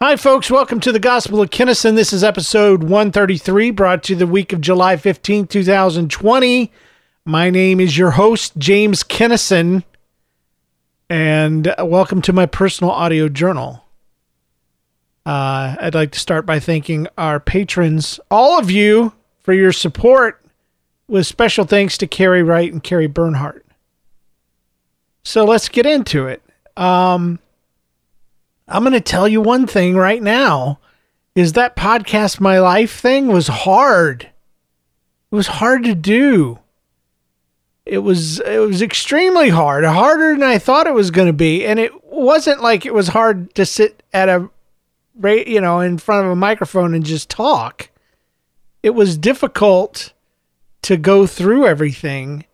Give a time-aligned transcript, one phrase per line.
[0.00, 0.48] Hi, folks.
[0.48, 1.96] Welcome to the Gospel of Kinnison.
[1.96, 6.72] This is episode 133, brought to you the week of July 15, 2020.
[7.24, 9.82] My name is your host, James Kinnison,
[11.10, 13.86] and welcome to my personal audio journal.
[15.26, 20.40] Uh, I'd like to start by thanking our patrons, all of you, for your support,
[21.08, 23.66] with special thanks to Carrie Wright and Carrie Bernhardt.
[25.24, 26.40] So let's get into it.
[26.76, 27.40] Um,
[28.68, 30.78] I'm going to tell you one thing right now
[31.34, 34.24] is that podcast my life thing was hard.
[35.30, 36.58] It was hard to do.
[37.86, 41.64] It was it was extremely hard, harder than I thought it was going to be,
[41.64, 44.50] and it wasn't like it was hard to sit at a
[45.24, 47.88] you know in front of a microphone and just talk.
[48.82, 50.12] It was difficult
[50.82, 52.44] to go through everything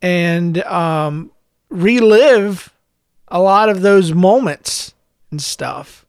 [0.00, 1.32] and um,
[1.68, 2.72] relive
[3.28, 4.94] a lot of those moments
[5.30, 6.06] and stuff.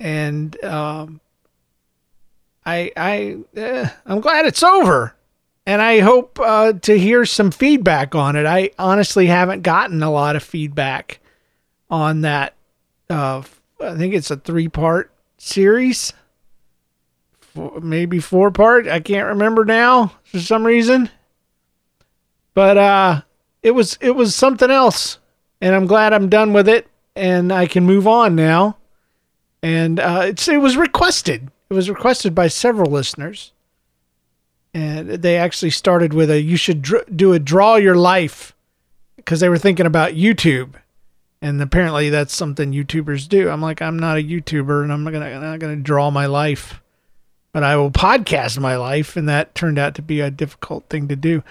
[0.00, 1.20] And um,
[2.66, 5.14] I I eh, I'm glad it's over,
[5.66, 8.46] and I hope uh, to hear some feedback on it.
[8.46, 11.20] I honestly haven't gotten a lot of feedback
[11.90, 12.54] on that.
[13.08, 13.42] Uh,
[13.80, 16.12] I think it's a three part series,
[17.40, 18.88] four, maybe four part.
[18.88, 21.10] I can't remember now for some reason,
[22.54, 23.22] but uh,
[23.62, 25.18] it was it was something else,
[25.60, 28.76] and I'm glad I'm done with it and I can move on now.
[29.62, 31.50] And uh, it was requested.
[31.70, 33.52] It was requested by several listeners,
[34.74, 38.54] and they actually started with a you should dr- do a draw your life
[39.16, 40.74] because they were thinking about YouTube,
[41.40, 43.48] and apparently that's something YouTubers do.
[43.48, 46.26] I'm like I'm not a YouTuber, and I'm not gonna I'm not gonna draw my
[46.26, 46.82] life,
[47.54, 51.08] but I will podcast my life, and that turned out to be a difficult thing
[51.08, 51.42] to do.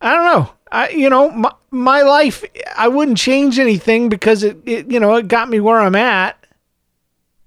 [0.00, 0.52] I don't know.
[0.70, 2.44] I, you know, my, my life,
[2.76, 6.36] I wouldn't change anything because it, it, you know, it got me where I'm at.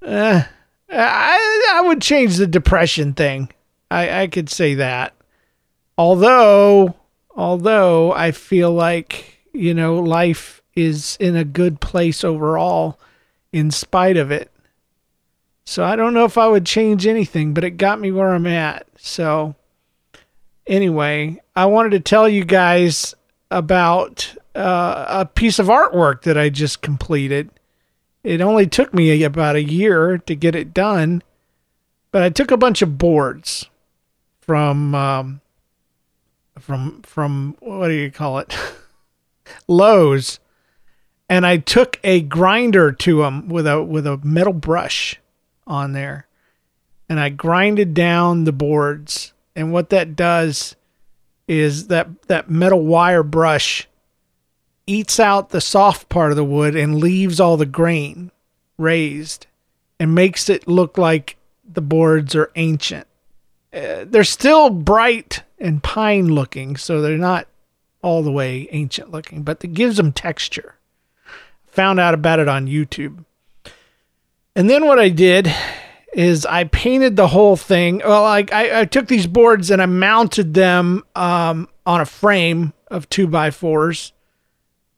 [0.01, 0.43] Uh,
[0.89, 3.49] I, I would change the depression thing.
[3.89, 5.13] I, I could say that.
[5.97, 6.95] Although,
[7.35, 12.99] although I feel like, you know, life is in a good place overall
[13.51, 14.49] in spite of it.
[15.65, 18.47] So I don't know if I would change anything, but it got me where I'm
[18.47, 18.87] at.
[18.97, 19.55] So,
[20.67, 23.13] anyway, I wanted to tell you guys
[23.49, 27.49] about uh, a piece of artwork that I just completed.
[28.23, 31.23] It only took me about a year to get it done,
[32.11, 33.69] but I took a bunch of boards
[34.41, 35.41] from um,
[36.59, 38.55] from from what do you call it,
[39.67, 40.39] Lowe's,
[41.29, 45.19] and I took a grinder to them with a with a metal brush
[45.65, 46.27] on there,
[47.09, 50.75] and I grinded down the boards and what that does
[51.47, 53.87] is that that metal wire brush
[54.87, 58.31] eats out the soft part of the wood and leaves all the grain
[58.77, 59.47] raised
[59.99, 63.07] and makes it look like the boards are ancient.
[63.73, 67.47] Uh, they're still bright and pine looking, so they're not
[68.01, 70.75] all the way ancient looking, but it gives them texture.
[71.67, 73.23] Found out about it on YouTube.
[74.55, 75.53] And then what I did
[76.13, 78.01] is I painted the whole thing.
[78.05, 82.73] Well, like I, I took these boards and I mounted them um, on a frame
[82.89, 84.11] of two by fours,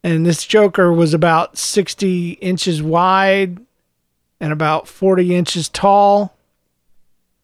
[0.04, 3.60] and this Joker was about sixty inches wide
[4.40, 6.36] and about forty inches tall,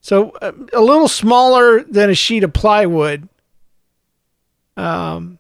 [0.02, 3.30] so uh, a little smaller than a sheet of plywood.
[4.76, 5.38] Um,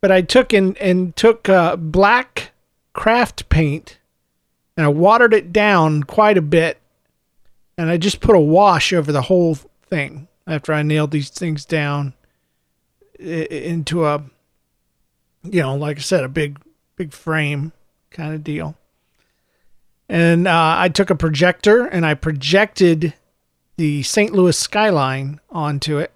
[0.00, 2.50] but I took and and took uh, black
[2.92, 3.98] craft paint
[4.76, 6.78] and I watered it down quite a bit
[7.82, 11.64] and I just put a wash over the whole thing after I nailed these things
[11.64, 12.14] down
[13.18, 14.22] into a,
[15.42, 16.60] you know, like I said, a big,
[16.94, 17.72] big frame
[18.12, 18.76] kind of deal.
[20.08, 23.14] And uh, I took a projector and I projected
[23.78, 24.32] the St.
[24.32, 26.12] Louis skyline onto it,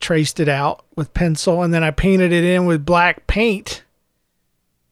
[0.00, 3.84] traced it out with pencil, and then I painted it in with black paint.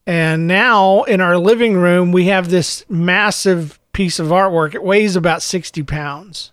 [0.07, 4.75] And now in our living room, we have this massive piece of artwork.
[4.75, 6.53] It weighs about 60 pounds.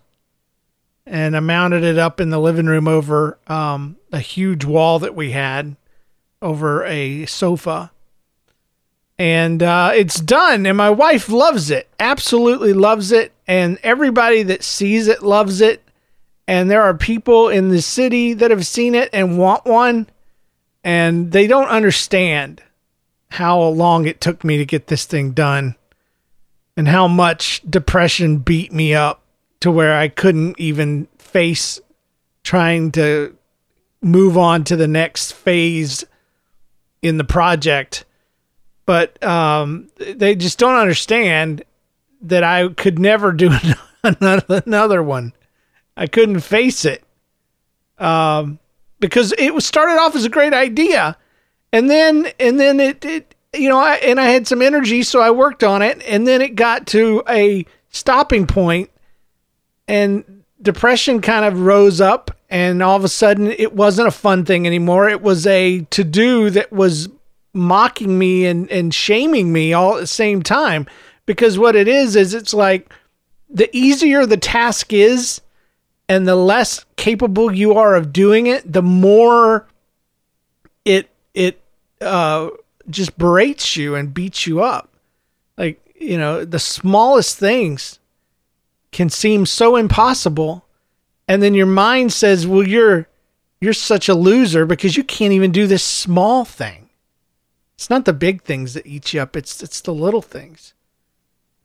[1.04, 5.14] And I mounted it up in the living room over um, a huge wall that
[5.14, 5.76] we had
[6.40, 7.92] over a sofa.
[9.18, 10.64] And uh, it's done.
[10.64, 13.30] And my wife loves it, absolutely loves it.
[13.46, 15.82] And everybody that sees it loves it.
[16.48, 20.06] And there are people in the city that have seen it and want one.
[20.82, 22.62] And they don't understand
[23.32, 25.76] how long it took me to get this thing done
[26.76, 29.22] and how much depression beat me up
[29.60, 31.80] to where I couldn't even face
[32.42, 33.36] trying to
[34.02, 36.04] move on to the next phase
[37.02, 38.04] in the project.
[38.86, 41.64] But um, they just don't understand
[42.22, 43.50] that I could never do
[44.02, 45.32] another one.
[45.96, 47.02] I couldn't face it.
[47.98, 48.58] Um,
[49.00, 51.16] because it was started off as a great idea,
[51.72, 55.20] and then and then it, it you know I, and I had some energy, so
[55.20, 58.90] I worked on it, and then it got to a stopping point,
[59.88, 64.44] and depression kind of rose up, and all of a sudden it wasn't a fun
[64.44, 65.08] thing anymore.
[65.08, 67.08] It was a to do that was
[67.54, 70.86] mocking me and and shaming me all at the same time
[71.24, 72.92] because what it is is it's like
[73.48, 75.40] the easier the task is
[76.08, 79.68] and the less capable you are of doing it the more
[80.84, 81.60] it it
[82.00, 82.50] uh
[82.90, 84.90] just berates you and beats you up
[85.56, 87.98] like you know the smallest things
[88.92, 90.64] can seem so impossible
[91.26, 93.08] and then your mind says well you're
[93.60, 96.88] you're such a loser because you can't even do this small thing
[97.74, 100.74] it's not the big things that eat you up it's it's the little things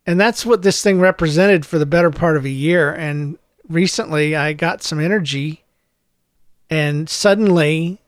[0.10, 2.92] and that's what this thing represented for the better part of a year.
[2.92, 3.38] And
[3.68, 5.64] recently I got some energy
[6.68, 8.02] and suddenly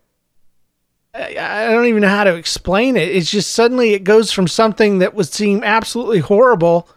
[1.13, 3.09] I, don't even know how to explain it.
[3.09, 6.87] It's just suddenly it goes from something that would seem absolutely horrible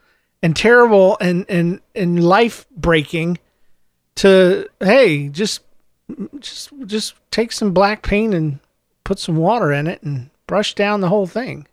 [0.43, 3.39] and terrible and, and, and life breaking
[4.17, 5.63] to, hey, just,
[6.39, 8.61] just, just take some black paint and
[9.03, 11.67] put some water in it and brush down the whole thing.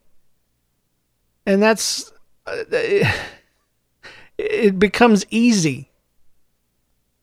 [1.46, 2.12] And that's
[2.48, 2.64] uh,
[4.38, 5.91] it becomes easy.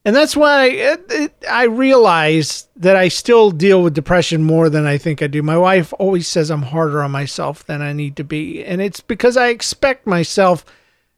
[0.09, 4.87] And that's why it, it, I realize that I still deal with depression more than
[4.87, 5.43] I think I do.
[5.43, 8.65] My wife always says I'm harder on myself than I need to be.
[8.65, 10.65] And it's because I expect myself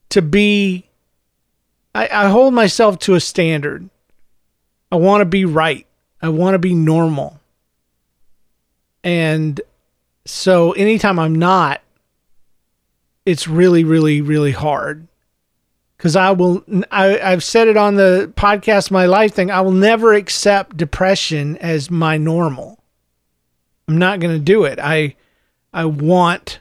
[0.08, 0.88] to be,
[1.94, 3.88] I, I hold myself to a standard.
[4.90, 5.86] I want to be right,
[6.20, 7.38] I want to be normal.
[9.04, 9.60] And
[10.24, 11.80] so anytime I'm not,
[13.24, 15.06] it's really, really, really hard.
[16.00, 19.50] Because I will, I, I've said it on the podcast, my life thing.
[19.50, 22.82] I will never accept depression as my normal.
[23.86, 24.78] I'm not going to do it.
[24.78, 25.14] I,
[25.74, 26.60] I want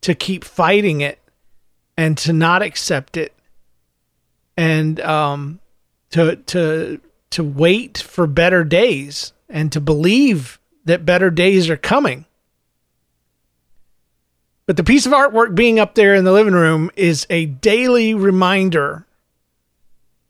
[0.00, 1.18] to keep fighting it,
[1.98, 3.34] and to not accept it,
[4.56, 5.60] and um,
[6.12, 12.24] to to to wait for better days, and to believe that better days are coming.
[14.70, 18.14] But the piece of artwork being up there in the living room is a daily
[18.14, 19.04] reminder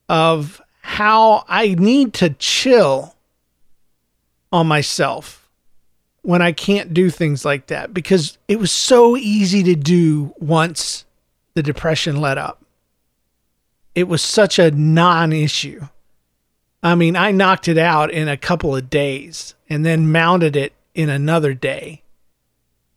[0.08, 3.14] of how I need to chill
[4.50, 5.46] on myself
[6.22, 11.04] when I can't do things like that because it was so easy to do once
[11.52, 12.64] the depression let up.
[13.94, 15.82] It was such a non issue.
[16.82, 20.72] I mean, I knocked it out in a couple of days and then mounted it
[20.94, 22.00] in another day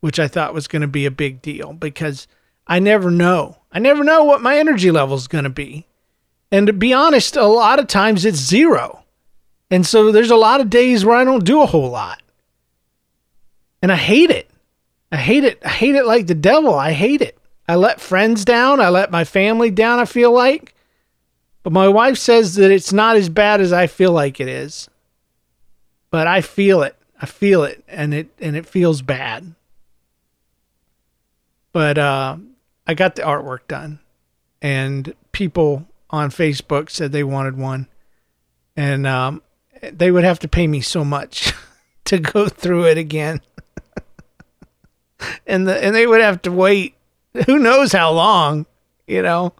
[0.04, 2.28] which I thought was going to be a big deal because
[2.66, 3.56] I never know.
[3.72, 5.86] I never know what my energy level is going to be.
[6.52, 9.02] And to be honest, a lot of times it's zero.
[9.70, 12.20] And so there's a lot of days where I don't do a whole lot.
[13.80, 14.50] And I hate it.
[15.10, 15.58] I hate it.
[15.64, 16.74] I hate it like the devil.
[16.74, 17.38] I hate it.
[17.66, 18.82] I let friends down.
[18.82, 20.74] I let my family down, I feel like.
[21.62, 24.86] But my wife says that it's not as bad as I feel like it is.
[26.10, 26.94] But I feel it.
[27.22, 29.54] I feel it and it and it feels bad.
[31.74, 32.36] But uh,
[32.86, 33.98] I got the artwork done,
[34.62, 37.88] and people on Facebook said they wanted one,
[38.76, 39.42] and um,
[39.82, 41.52] they would have to pay me so much
[42.04, 43.40] to go through it again,
[45.48, 46.94] and the and they would have to wait
[47.46, 48.66] who knows how long,
[49.08, 49.52] you know.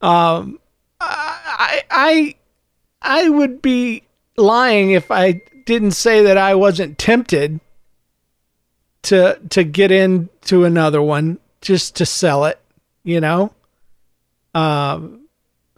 [0.00, 0.60] Um,
[0.98, 2.34] I I
[3.02, 4.04] I would be
[4.38, 7.60] lying if I didn't say that I wasn't tempted
[9.02, 12.60] to to get into another one just to sell it,
[13.04, 13.52] you know.
[14.54, 15.26] Um,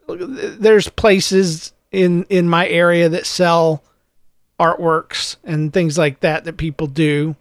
[0.09, 3.83] there's places in in my area that sell
[4.59, 7.37] artworks and things like that that people do,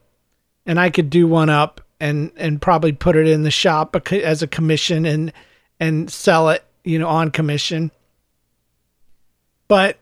[0.65, 4.41] and I could do one up and and probably put it in the shop as
[4.41, 5.33] a commission and
[5.79, 7.91] and sell it, you know, on commission.
[9.67, 9.97] But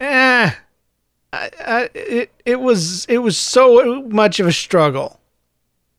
[0.00, 0.52] eh,
[1.32, 5.20] It it was it was so much of a struggle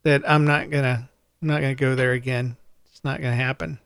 [0.04, 1.10] that I'm not gonna
[1.42, 2.58] I'm not gonna go there again.
[2.92, 3.80] It's not gonna happen.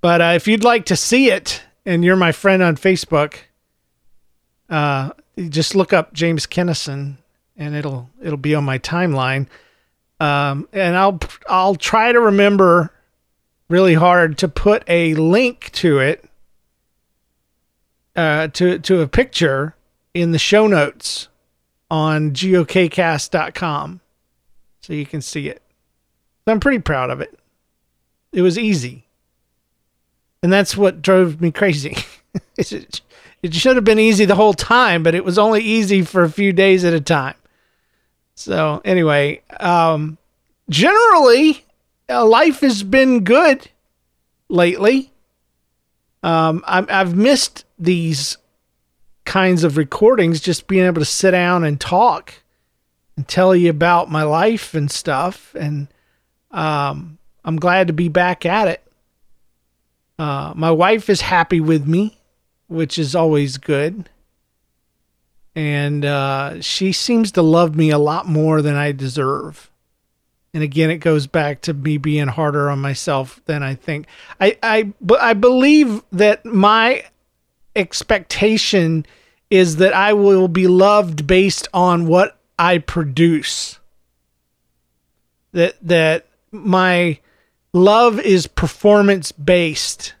[0.00, 3.36] But uh, if you'd like to see it, and you're my friend on Facebook,
[4.68, 5.10] uh,
[5.48, 7.18] just look up James Kinnison,
[7.56, 9.46] and it'll it'll be on my timeline.
[10.20, 12.92] Um, and I'll I'll try to remember
[13.68, 16.24] really hard to put a link to it
[18.14, 19.74] uh, to to a picture
[20.14, 21.28] in the show notes
[21.90, 24.00] on gokcast.com
[24.80, 25.62] so you can see it.
[26.46, 27.38] I'm pretty proud of it.
[28.32, 29.06] It was easy.
[30.42, 31.96] And that's what drove me crazy.
[32.58, 33.00] it,
[33.50, 36.52] should have been easy the whole time, but it was only easy for a few
[36.52, 37.34] days at a time.
[38.34, 40.18] So, anyway, um,
[40.68, 41.64] generally,
[42.08, 43.68] uh, life has been good
[44.48, 45.12] lately.
[46.22, 48.38] Um, i I've missed these
[49.24, 52.34] kinds of recordings, just being able to sit down and talk
[53.16, 55.54] and tell you about my life and stuff.
[55.54, 55.88] And
[56.50, 58.82] um, I'm glad to be back at it.
[60.18, 62.18] Uh, my wife is happy with me,
[62.68, 64.08] which is always good.
[65.54, 69.70] And uh, she seems to love me a lot more than I deserve.
[70.54, 74.06] And again, it goes back to me being harder on myself than I think.
[74.40, 77.04] I I but I believe that my
[77.74, 79.06] expectation
[79.50, 83.78] is that I will be loved based on what I produce.
[85.52, 87.18] That that my
[87.72, 90.14] love is performance based,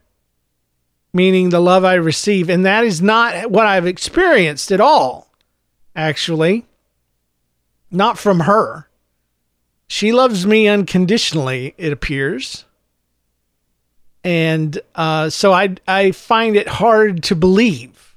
[1.12, 5.30] meaning the love I receive, and that is not what I've experienced at all.
[5.96, 6.66] Actually,
[7.90, 8.88] not from her.
[9.86, 11.74] She loves me unconditionally.
[11.76, 12.64] It appears
[14.24, 18.16] and uh, so I I find it hard to believe,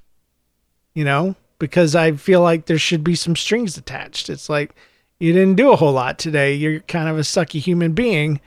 [0.93, 4.29] you know, because I feel like there should be some strings attached.
[4.29, 4.75] It's like
[5.19, 6.53] you didn't do a whole lot today.
[6.53, 8.39] You're kind of a sucky human being,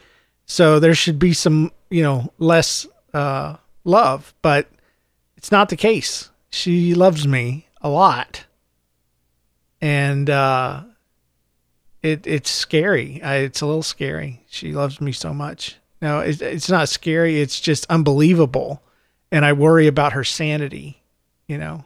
[0.47, 4.35] so there should be some you know less uh, love.
[4.43, 4.69] But
[5.37, 6.31] it's not the case.
[6.51, 8.45] She loves me a lot,
[9.81, 10.83] and uh,
[12.03, 13.21] it it's scary.
[13.23, 14.45] I, it's a little scary.
[14.49, 15.77] She loves me so much.
[16.01, 17.41] No, it's, it's not scary.
[17.41, 18.83] It's just unbelievable.
[19.31, 21.03] And I worry about her sanity,
[21.47, 21.85] you know,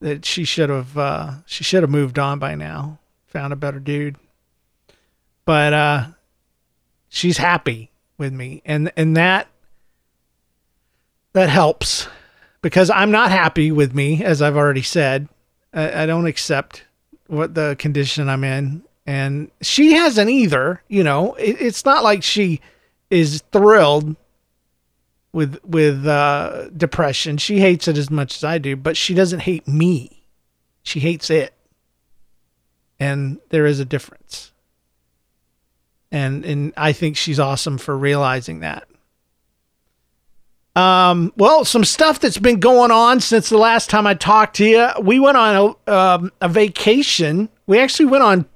[0.00, 3.80] that she should have, uh, she should have moved on by now, found a better
[3.80, 4.16] dude.
[5.44, 6.06] But, uh,
[7.08, 8.62] she's happy with me.
[8.64, 9.48] And, and that,
[11.32, 12.08] that helps
[12.60, 15.28] because I'm not happy with me, as I've already said.
[15.74, 16.84] I, I don't accept
[17.26, 18.82] what the condition I'm in.
[19.04, 22.60] And she hasn't either, you know, it, it's not like she,
[23.12, 24.16] is thrilled
[25.34, 27.36] with with uh, depression.
[27.36, 30.24] She hates it as much as I do, but she doesn't hate me.
[30.82, 31.52] She hates it,
[32.98, 34.52] and there is a difference.
[36.10, 38.88] And and I think she's awesome for realizing that.
[40.74, 44.64] Um, well, some stuff that's been going on since the last time I talked to
[44.64, 44.88] you.
[45.02, 47.50] We went on a um, a vacation.
[47.66, 48.46] We actually went on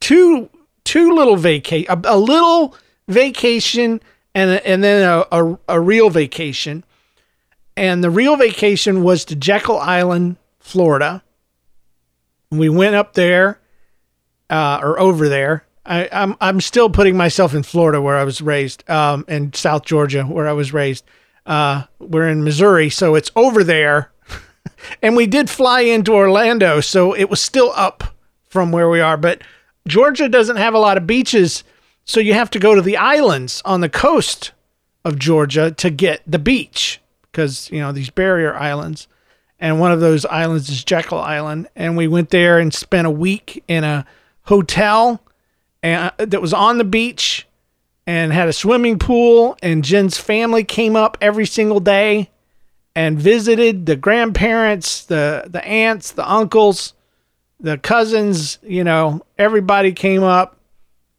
[0.00, 0.48] two
[0.84, 2.74] two little vacation, a, a little
[3.08, 4.00] vacation
[4.34, 6.84] and and then a, a, a, real vacation.
[7.76, 11.22] And the real vacation was to Jekyll Island, Florida.
[12.50, 13.60] We went up there,
[14.50, 15.64] uh, or over there.
[15.84, 19.52] I, am I'm, I'm still putting myself in Florida where I was raised, um, in
[19.54, 21.04] South Georgia where I was raised.
[21.46, 24.10] Uh, we're in Missouri, so it's over there.
[25.02, 28.14] and we did fly into Orlando, so it was still up
[28.48, 29.16] from where we are.
[29.16, 29.42] But
[29.86, 31.64] Georgia doesn't have a lot of beaches
[32.08, 34.52] so you have to go to the islands on the coast
[35.04, 39.06] of Georgia to get the beach because, you know, these barrier islands.
[39.60, 41.68] And one of those islands is Jekyll Island.
[41.76, 44.06] And we went there and spent a week in a
[44.44, 45.20] hotel
[45.82, 47.46] and, uh, that was on the beach
[48.06, 49.58] and had a swimming pool.
[49.62, 52.30] And Jen's family came up every single day
[52.94, 56.94] and visited the grandparents, the, the aunts, the uncles,
[57.60, 58.58] the cousins.
[58.62, 60.57] You know, everybody came up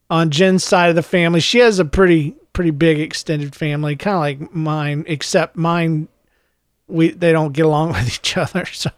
[0.10, 1.40] on Jen's side of the family.
[1.40, 6.08] She has a pretty pretty big extended family, kind of like mine, except mine
[6.88, 8.92] we they don't get along with each other, so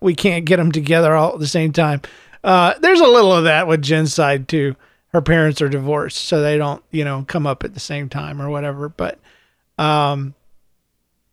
[0.00, 2.02] we can't get them together all at the same time.
[2.44, 4.76] Uh, there's a little of that with Jen's side too.
[5.08, 8.42] Her parents are divorced, so they don't, you know, come up at the same time
[8.42, 8.90] or whatever.
[8.90, 9.18] But,
[9.78, 10.34] um,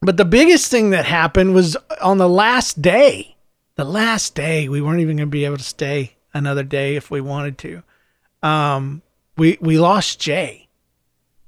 [0.02, 3.36] but the biggest thing that happened was on the last day.
[3.76, 7.12] The last day, we weren't even going to be able to stay another day if
[7.12, 7.84] we wanted to.
[8.42, 9.02] Um,
[9.38, 10.68] we we lost Jay.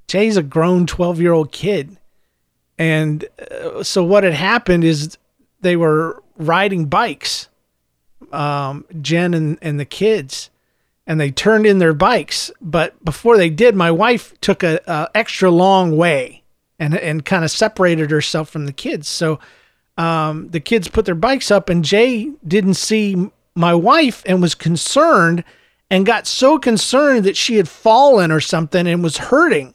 [0.08, 1.96] Jay's a grown 12 year old kid.
[2.78, 5.18] And uh, so what had happened is
[5.60, 7.48] they were riding bikes,
[8.32, 10.50] um, Jen and, and the kids,
[11.06, 12.50] and they turned in their bikes.
[12.60, 16.42] But before they did, my wife took a, a extra long way
[16.78, 19.08] and, and kind of separated herself from the kids.
[19.08, 19.40] So
[19.96, 24.54] um, the kids put their bikes up, and Jay didn't see my wife and was
[24.54, 25.42] concerned
[25.90, 29.74] and got so concerned that she had fallen or something and was hurting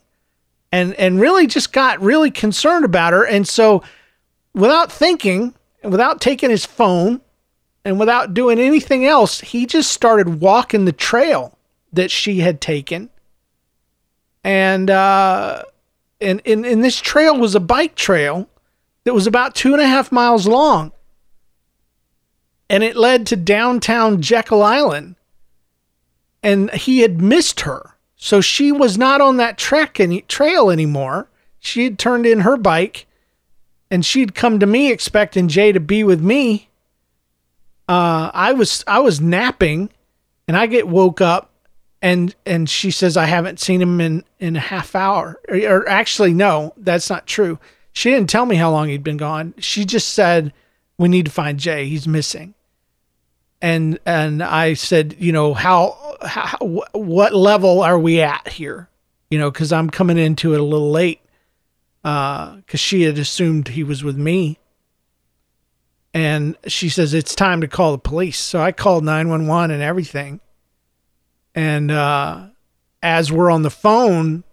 [0.71, 3.83] and and really just got really concerned about her and so
[4.53, 7.21] without thinking and without taking his phone
[7.85, 11.57] and without doing anything else he just started walking the trail
[11.91, 13.09] that she had taken
[14.43, 15.63] and uh
[16.23, 18.49] and, and, and this trail was a bike trail
[19.03, 20.91] that was about two and a half miles long.
[22.69, 25.15] And it led to downtown Jekyll Island.
[26.43, 27.95] And he had missed her.
[28.15, 31.27] So she was not on that trek any, trail anymore.
[31.59, 33.07] She had turned in her bike
[33.89, 36.69] and she'd come to me expecting Jay to be with me.
[37.87, 39.89] Uh, I was I was napping
[40.47, 41.51] and I get woke up
[42.01, 45.39] and and she says I haven't seen him in in a half hour.
[45.47, 47.59] Or, or actually no, that's not true.
[47.91, 49.53] She didn't tell me how long he'd been gone.
[49.59, 50.53] She just said,
[50.97, 51.87] "We need to find Jay.
[51.87, 52.55] He's missing."
[53.63, 56.57] And and I said, you know, how, how
[56.91, 58.89] what level are we at here?
[59.31, 61.21] You know, because I'm coming into it a little late.
[62.01, 64.59] Because uh, she had assumed he was with me.
[66.13, 68.37] And she says it's time to call the police.
[68.37, 70.41] So I called 911 and everything.
[71.55, 72.47] And uh,
[73.01, 74.43] as we're on the phone,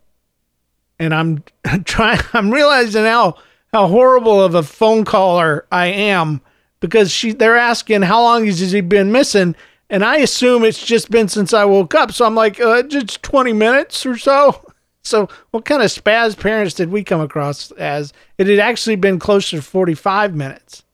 [1.00, 1.42] and I'm
[1.84, 3.38] trying I'm realizing how
[3.72, 6.42] how horrible of a phone caller I am
[6.80, 9.54] because she they're asking how long has he been missing
[9.90, 12.12] and I assume it's just been since I woke up.
[12.12, 14.64] So I'm like uh, just 20 minutes or so.
[15.02, 18.12] So what kind of spaz parents did we come across as?
[18.36, 20.84] It had actually been closer to 45 minutes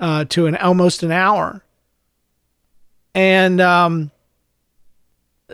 [0.00, 1.62] uh, to an almost an hour.
[3.14, 4.10] And um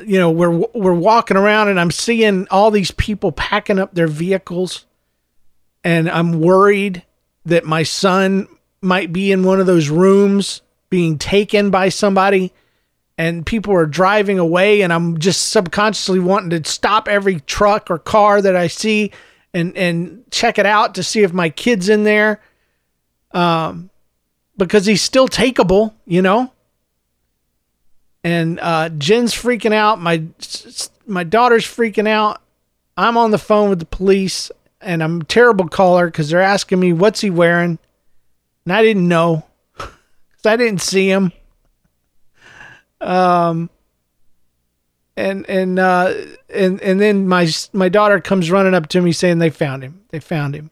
[0.03, 4.09] you know we're we're walking around and I'm seeing all these people packing up their
[4.09, 4.87] vehicles.
[5.85, 7.03] And I'm worried
[7.45, 8.49] that my son
[8.85, 12.53] might be in one of those rooms being taken by somebody
[13.17, 17.99] and people are driving away and I'm just subconsciously wanting to stop every truck or
[17.99, 19.11] car that I see
[19.53, 22.41] and and check it out to see if my kid's in there
[23.33, 23.91] um
[24.57, 26.53] because he's still takeable, you know?
[28.25, 30.01] and uh, Jen's freaking out.
[30.01, 30.25] My
[31.07, 32.41] my daughter's freaking out.
[32.97, 34.51] I'm on the phone with the police,
[34.81, 37.79] and I'm a terrible caller because they're asking me what's he wearing,
[38.65, 39.45] and I didn't know
[39.77, 41.33] because I didn't see him.
[43.01, 43.71] Um,
[45.17, 46.15] and and uh,
[46.53, 50.03] and and then my my daughter comes running up to me saying they found him.
[50.09, 50.71] They found him.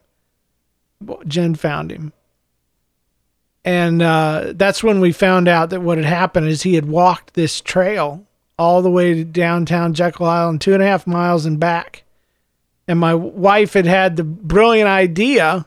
[1.27, 2.13] Jen found him.
[3.65, 7.33] And uh, that's when we found out that what had happened is he had walked
[7.33, 8.25] this trail
[8.59, 12.03] all the way to downtown Jekyll Island, two and a half miles and back.
[12.87, 15.65] And my wife had had the brilliant idea,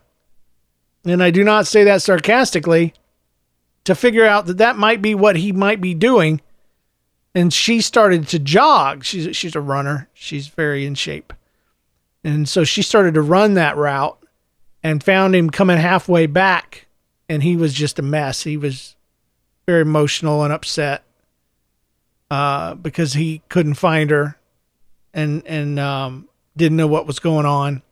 [1.06, 2.94] and I do not say that sarcastically,
[3.84, 6.40] to figure out that that might be what he might be doing.
[7.34, 9.04] And she started to jog.
[9.04, 10.08] She's she's a runner.
[10.12, 11.32] She's very in shape.
[12.24, 14.18] And so she started to run that route
[14.82, 16.86] and found him coming halfway back
[17.28, 18.42] and he was just a mess.
[18.42, 18.96] He was
[19.66, 21.04] very emotional and upset
[22.30, 24.36] uh, because he couldn't find her
[25.12, 27.82] and and um, didn't know what was going on.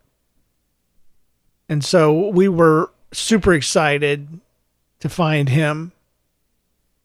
[1.68, 4.40] And so we were super excited
[5.00, 5.92] to find him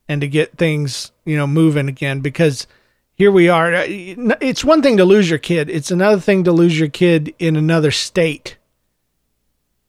[0.08, 2.68] and to get things, you know, moving again because
[3.14, 3.72] here we are.
[3.74, 5.70] It's one thing to lose your kid.
[5.70, 8.58] It's another thing to lose your kid in another state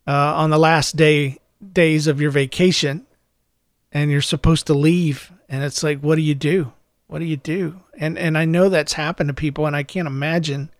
[0.06, 1.38] uh, on the last day
[1.72, 3.06] days of your vacation
[3.92, 6.72] and you're supposed to leave and it's like what do you do
[7.06, 10.08] what do you do and and i know that's happened to people and i can't
[10.08, 10.70] imagine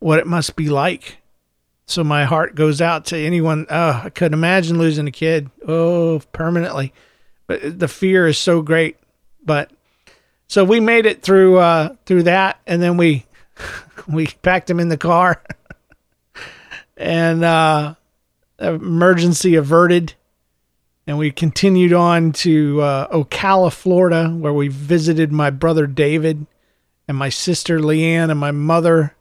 [0.00, 1.18] what it must be like
[1.86, 3.66] so my heart goes out to anyone.
[3.68, 5.50] Oh i couldn't imagine losing a kid.
[5.66, 6.92] Oh permanently.
[7.46, 8.96] But the fear is so great.
[9.44, 9.70] But
[10.48, 13.26] so we made it through uh through that and then we
[14.08, 15.42] we packed him in the car.
[16.96, 17.94] And uh
[18.58, 20.14] emergency averted.
[21.06, 26.46] And we continued on to uh, Ocala, Florida, where we visited my brother David
[27.08, 29.16] and my sister Leanne and my mother.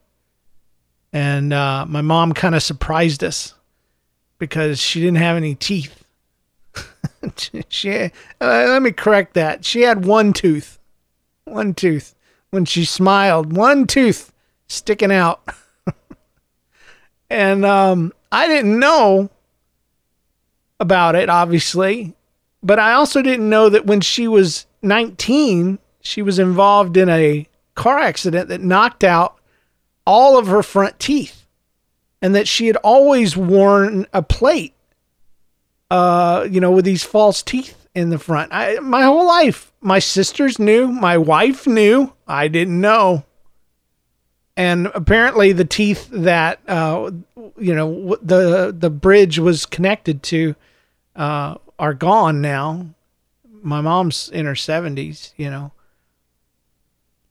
[1.14, 3.54] And uh, my mom kind of surprised us
[4.38, 6.04] because she didn't have any teeth.
[7.70, 9.66] she, uh, let me correct that.
[9.66, 10.80] She had one tooth,
[11.44, 12.16] one tooth
[12.50, 14.34] when she smiled, one tooth
[14.68, 15.42] sticking out.
[17.30, 19.30] and um, I didn't know
[20.80, 22.16] about it, obviously,
[22.64, 27.48] but I also didn't know that when she was 19, she was involved in a
[27.76, 29.38] car accident that knocked out
[30.06, 31.46] all of her front teeth
[32.22, 34.74] and that she had always worn a plate,
[35.90, 38.54] uh, you know, with these false teeth in the front.
[38.54, 43.26] I, my whole life, my sisters knew, my wife knew, I didn't know
[44.58, 47.12] and apparently the teeth that uh,
[47.58, 50.56] you know the the bridge was connected to
[51.16, 52.88] uh, are gone now.
[53.64, 55.72] My mom's in her seventies, you know,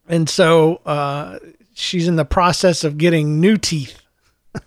[0.08, 1.38] and so uh,
[1.80, 4.00] she's in the process of getting new teeth.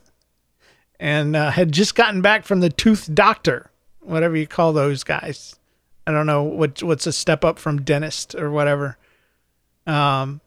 [0.99, 3.69] and uh, had just gotten back from the tooth doctor,
[4.01, 5.55] whatever you call those guys.
[6.05, 8.97] I don't know what what's a step up from dentist or whatever.
[9.87, 10.41] Um,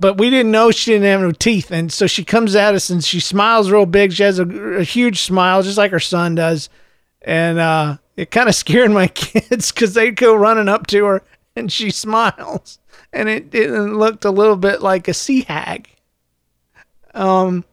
[0.00, 2.88] but we didn't know she didn't have no teeth, and so she comes at us
[2.88, 4.12] and she smiles real big.
[4.12, 6.68] She has a, a huge smile, just like her son does,
[7.22, 11.22] and uh, it kind of scared my kids because they'd go running up to her
[11.56, 12.78] and she smiles,
[13.12, 15.88] and it, it looked a little bit like a sea hag.
[17.14, 17.64] Um,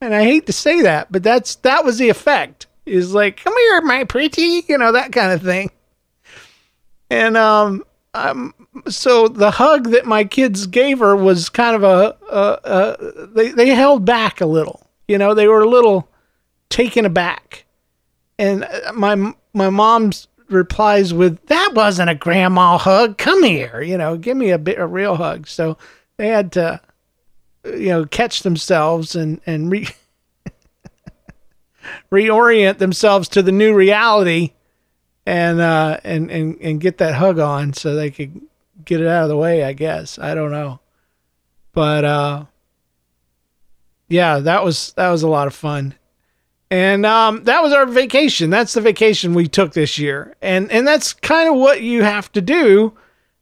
[0.00, 2.66] and I hate to say that, but that's that was the effect.
[2.86, 5.70] Is like, come here, my pretty, you know that kind of thing.
[7.10, 8.54] And um, um,
[8.88, 13.50] so the hug that my kids gave her was kind of a, a, a they
[13.50, 14.86] they held back a little.
[15.06, 16.08] You know, they were a little
[16.68, 17.64] taken aback.
[18.38, 23.18] And uh, my my mom's replies with, "That wasn't a grandma hug.
[23.18, 25.78] Come here, you know, give me a bit a real hug." So
[26.16, 26.80] they had to,
[27.64, 29.88] you know, catch themselves and and re-
[32.12, 34.52] reorient themselves to the new reality
[35.26, 38.40] and uh, and and and get that hug on so they could
[38.84, 39.64] get it out of the way.
[39.64, 40.80] I guess I don't know,
[41.72, 42.44] but uh,
[44.08, 45.94] yeah, that was that was a lot of fun,
[46.70, 48.50] and um, that was our vacation.
[48.50, 52.30] That's the vacation we took this year, and and that's kind of what you have
[52.32, 52.92] to do.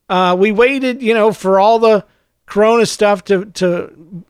[0.08, 2.04] Uh, we waited, you know, for all the
[2.46, 4.24] Corona stuff to to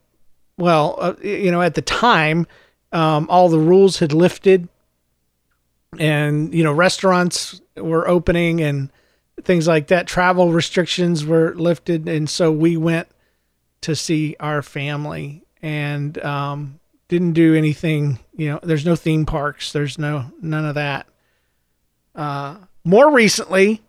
[0.57, 2.47] well, uh, you know, at the time,
[2.93, 4.69] um, all the rules had lifted
[5.99, 8.91] and you know restaurants were opening and
[9.43, 13.09] things like that travel restrictions were lifted and so we went
[13.81, 16.79] to see our family and um,
[17.09, 21.07] didn't do anything you know there's no theme parks there's no none of that
[22.15, 23.81] uh, more recently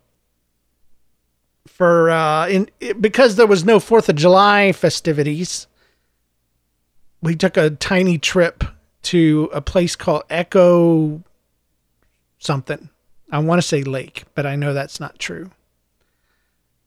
[1.67, 5.67] for uh, in because there was no fourth of july festivities
[7.21, 8.63] we took a tiny trip
[9.01, 11.23] to a place called echo
[12.37, 12.89] something.
[13.31, 15.51] I want to say lake, but I know that's not true.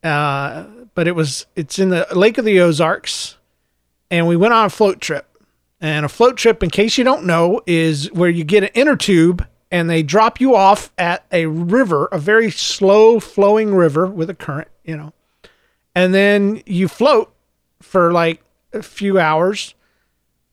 [0.03, 0.65] Uh,
[0.95, 3.37] but it was it's in the Lake of the Ozarks,
[4.11, 5.32] and we went on a float trip.
[5.83, 8.97] And a float trip, in case you don't know, is where you get an inner
[8.97, 14.31] tube and they drop you off at a river, a very slow flowing river with
[14.31, 15.13] a current, you know.
[15.95, 17.35] And then you float
[17.81, 18.43] for like
[18.73, 19.75] a few hours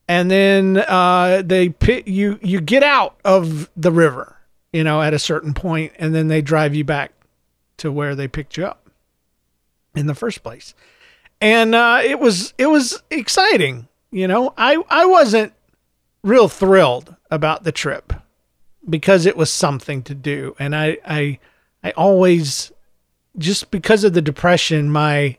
[0.07, 4.39] and then uh, they pit you you get out of the river
[4.71, 7.11] you know, at a certain point, and then they drive you back
[7.77, 8.89] to where they picked you up
[9.95, 10.73] in the first place.
[11.41, 13.87] And uh, it was it was exciting.
[14.11, 15.53] You know, I I wasn't
[16.23, 18.13] real thrilled about the trip
[18.89, 21.39] because it was something to do, and I I
[21.83, 22.71] I always
[23.37, 25.37] just because of the depression, my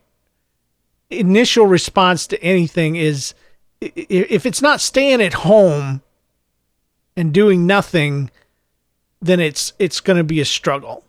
[1.11, 3.35] initial response to anything is
[3.81, 6.03] if it's not staying at home
[7.17, 8.31] and doing nothing
[9.23, 11.05] then it's it's going to be a struggle.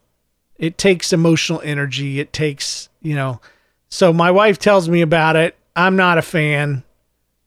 [0.57, 2.19] It takes emotional energy.
[2.19, 3.41] It takes, you know.
[3.89, 5.55] So my wife tells me about it.
[5.75, 6.83] I'm not a fan,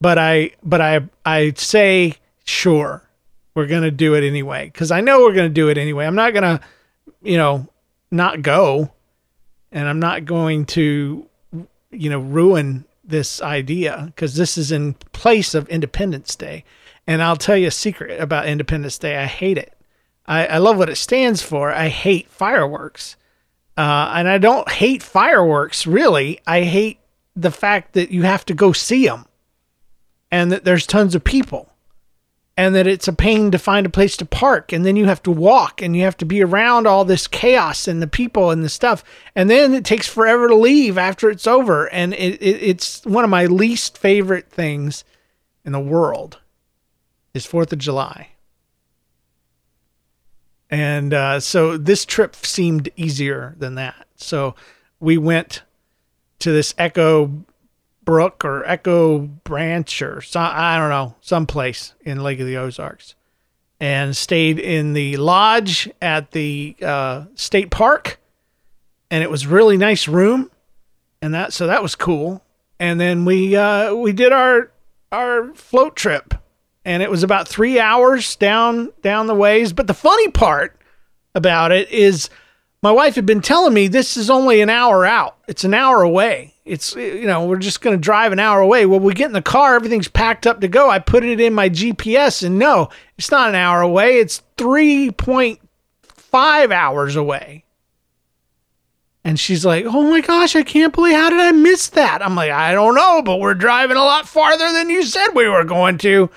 [0.04, 3.08] but I but I I say sure.
[3.54, 6.04] We're to do it anyway cuz I know we're to do it anyway.
[6.04, 6.60] I'm not to,
[7.22, 7.68] you know,
[8.10, 8.92] not go
[9.72, 11.26] and I'm not going to
[11.90, 16.64] you know ruin this idea cuz this is in place of Independence Day.
[17.06, 19.16] And I'll tell you a secret about Independence Day.
[19.16, 19.72] I hate it.
[20.26, 21.72] I, I love what it stands for.
[21.72, 23.16] I hate fireworks.
[23.78, 26.40] Uh, and I don't hate fireworks, really.
[26.46, 26.98] I hate
[27.34, 29.24] the fact that you have to go see them
[30.34, 31.70] and that there's tons of people
[32.56, 35.22] and that it's a pain to find a place to park and then you have
[35.22, 38.64] to walk and you have to be around all this chaos and the people and
[38.64, 39.04] the stuff
[39.36, 43.22] and then it takes forever to leave after it's over and it, it, it's one
[43.22, 45.04] of my least favorite things
[45.64, 46.40] in the world
[47.32, 48.30] is fourth of july
[50.74, 54.08] and uh, so this trip seemed easier than that.
[54.16, 54.56] So
[54.98, 55.62] we went
[56.40, 57.44] to this Echo
[58.04, 63.14] Brook or Echo Branch or some, I don't know, someplace in Lake of the Ozarks
[63.80, 68.18] and stayed in the lodge at the uh, state park.
[69.10, 70.50] And it was really nice room.
[71.22, 72.42] And that, so that was cool.
[72.78, 74.70] And then we, uh, we did our,
[75.12, 76.34] our float trip
[76.84, 79.72] and it was about three hours down down the ways.
[79.72, 80.78] But the funny part
[81.34, 82.30] about it is
[82.82, 85.38] my wife had been telling me this is only an hour out.
[85.48, 86.53] It's an hour away.
[86.64, 88.86] It's you know we're just going to drive an hour away.
[88.86, 90.88] Well, we get in the car, everything's packed up to go.
[90.88, 94.18] I put it in my GPS, and no, it's not an hour away.
[94.18, 95.60] It's three point
[96.02, 97.64] five hours away.
[99.24, 102.34] And she's like, "Oh my gosh, I can't believe how did I miss that?" I'm
[102.34, 105.64] like, "I don't know, but we're driving a lot farther than you said we were
[105.64, 106.30] going to."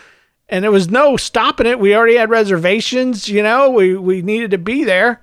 [0.50, 1.80] and there was no stopping it.
[1.80, 5.22] We already had reservations, you know, we, we needed to be there.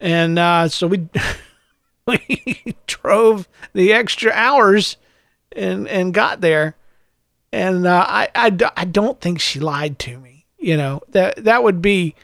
[0.00, 1.08] And uh, so we
[2.08, 4.96] we drove the extra hours
[5.52, 6.74] and and got there.
[7.50, 10.44] And uh, I, I, I don't think she lied to me.
[10.58, 12.14] You know, that that would be,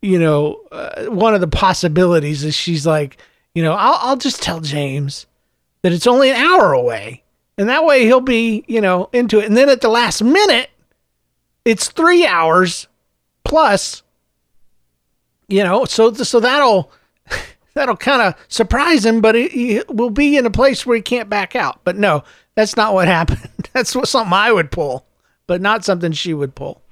[0.00, 3.18] you know, uh, one of the possibilities is she's like,
[3.54, 5.26] you know, I'll, I'll just tell James
[5.82, 7.22] that it's only an hour away.
[7.58, 9.44] And that way he'll be, you know, into it.
[9.44, 10.70] And then at the last minute,
[11.64, 12.88] it's three hours
[13.44, 14.02] plus,
[15.48, 16.90] you know, so, so that'll,
[17.74, 21.28] that'll kind of surprise him, but he will be in a place where he can't
[21.28, 21.80] back out.
[21.84, 23.68] But no, that's not what happened.
[23.72, 25.06] that's what something I would pull,
[25.46, 26.82] but not something she would pull.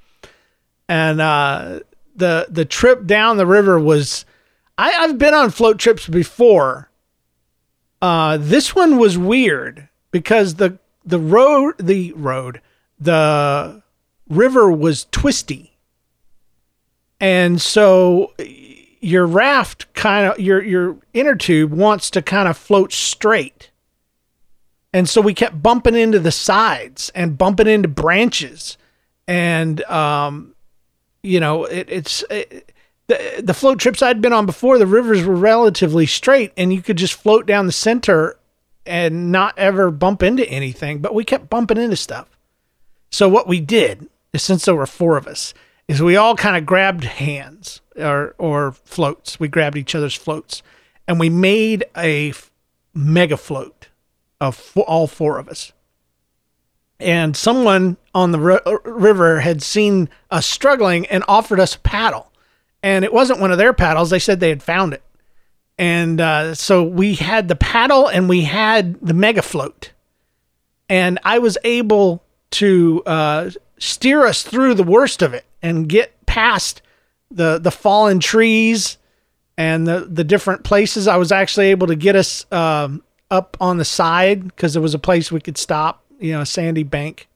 [0.87, 1.79] And, uh,
[2.15, 4.25] the, the trip down the river was,
[4.77, 6.89] I, I've been on float trips before.
[8.01, 12.61] Uh, this one was weird because the the road the road
[12.99, 13.81] the
[14.29, 15.77] river was twisty,
[17.19, 18.33] and so
[19.01, 23.71] your raft kind of your your inner tube wants to kind of float straight.
[24.93, 28.77] And so we kept bumping into the sides and bumping into branches,
[29.27, 30.53] and um,
[31.23, 32.71] you know it, it's it,
[33.07, 36.81] the the float trips I'd been on before, the rivers were relatively straight, and you
[36.81, 38.37] could just float down the center
[38.85, 40.99] and not ever bump into anything.
[40.99, 42.27] But we kept bumping into stuff.
[43.11, 45.53] So what we did, is since there were four of us,
[45.91, 49.39] is we all kind of grabbed hands or or floats.
[49.39, 50.63] We grabbed each other's floats,
[51.07, 52.33] and we made a
[52.93, 53.89] mega float
[54.39, 55.73] of all four of us.
[56.99, 62.31] And someone on the r- river had seen us struggling and offered us a paddle
[62.83, 64.09] and it wasn't one of their paddles.
[64.09, 65.03] They said they had found it.
[65.77, 69.91] And uh, so we had the paddle and we had the mega float.
[70.89, 73.49] And I was able to uh,
[73.81, 76.81] steer us through the worst of it and get past
[77.29, 78.97] the, the fallen trees
[79.57, 81.07] and the, the different places.
[81.07, 84.93] I was actually able to get us um, up on the side because there was
[84.93, 87.27] a place we could stop, you know, a sandy bank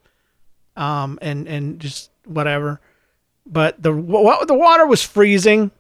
[0.76, 2.80] um, and, and just whatever
[3.46, 5.72] but the the water was freezing.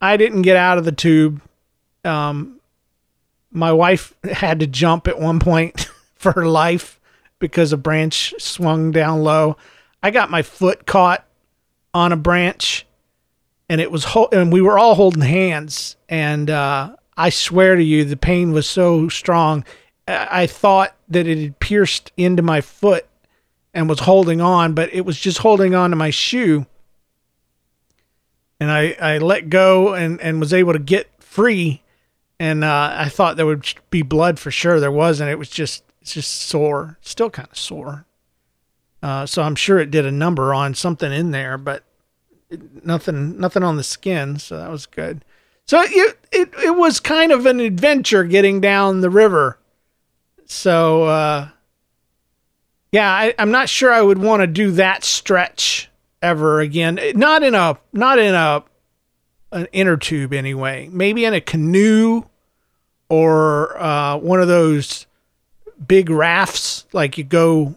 [0.00, 1.40] I didn't get out of the tube.
[2.04, 2.60] Um,
[3.50, 7.00] my wife had to jump at one point for her life
[7.38, 9.56] because a branch swung down low.
[10.02, 11.24] I got my foot caught
[11.92, 12.86] on a branch,
[13.68, 15.96] and it was ho- and we were all holding hands.
[16.08, 19.64] And uh, I swear to you, the pain was so strong.
[20.06, 23.06] I thought that it had pierced into my foot
[23.74, 26.66] and was holding on, but it was just holding on to my shoe
[28.60, 31.82] and I, I let go and, and was able to get free.
[32.38, 34.80] And uh, I thought there would be blood for sure.
[34.80, 35.30] There wasn't.
[35.30, 38.05] It was just it's just sore, still kind of sore.
[39.02, 41.84] Uh, so I'm sure it did a number on something in there, but
[42.82, 44.38] nothing nothing on the skin.
[44.38, 45.24] So that was good.
[45.66, 49.58] So it it it was kind of an adventure getting down the river.
[50.46, 51.48] So uh,
[52.92, 55.90] yeah, I, I'm not sure I would want to do that stretch
[56.22, 56.98] ever again.
[57.14, 58.64] Not in a not in a
[59.52, 60.88] an inner tube anyway.
[60.92, 62.22] Maybe in a canoe
[63.08, 65.06] or uh, one of those
[65.86, 67.76] big rafts like you go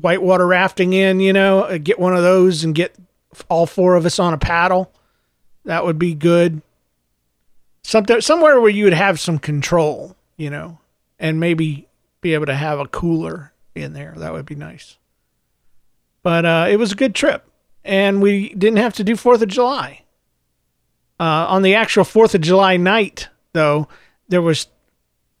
[0.00, 1.20] whitewater rafting in.
[1.20, 2.94] You know, uh, get one of those and get
[3.48, 4.92] all four of us on a paddle.
[5.64, 6.62] That would be good.
[7.82, 10.78] Something somewhere where you would have some control, you know,
[11.18, 11.88] and maybe
[12.20, 14.14] be able to have a cooler in there.
[14.16, 14.98] That would be nice.
[16.22, 17.50] But uh, it was a good trip
[17.84, 20.02] and we didn't have to do Fourth of July.
[21.18, 23.88] Uh, on the actual Fourth of July night, though,
[24.28, 24.66] there was,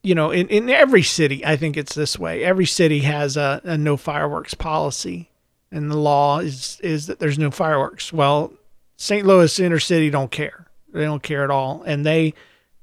[0.02, 2.42] you know, in, in every city, I think it's this way.
[2.42, 5.30] Every city has a, a no fireworks policy,
[5.70, 8.12] and the law is is that there's no fireworks.
[8.12, 8.52] Well,
[8.96, 9.26] St.
[9.26, 10.66] Louis inner city don't care.
[10.92, 12.34] They don't care at all, and they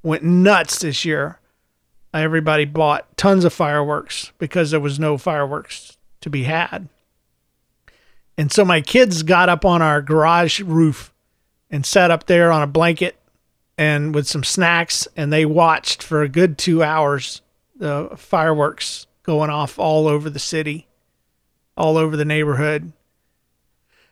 [0.04, 1.40] went nuts this year.
[2.14, 6.88] Everybody bought tons of fireworks because there was no fireworks to be had.
[8.38, 11.12] And so my kids got up on our garage roof
[11.70, 13.17] and sat up there on a blanket
[13.78, 17.42] and with some snacks and they watched for a good 2 hours
[17.76, 20.88] the fireworks going off all over the city,
[21.76, 22.92] all over the neighborhood.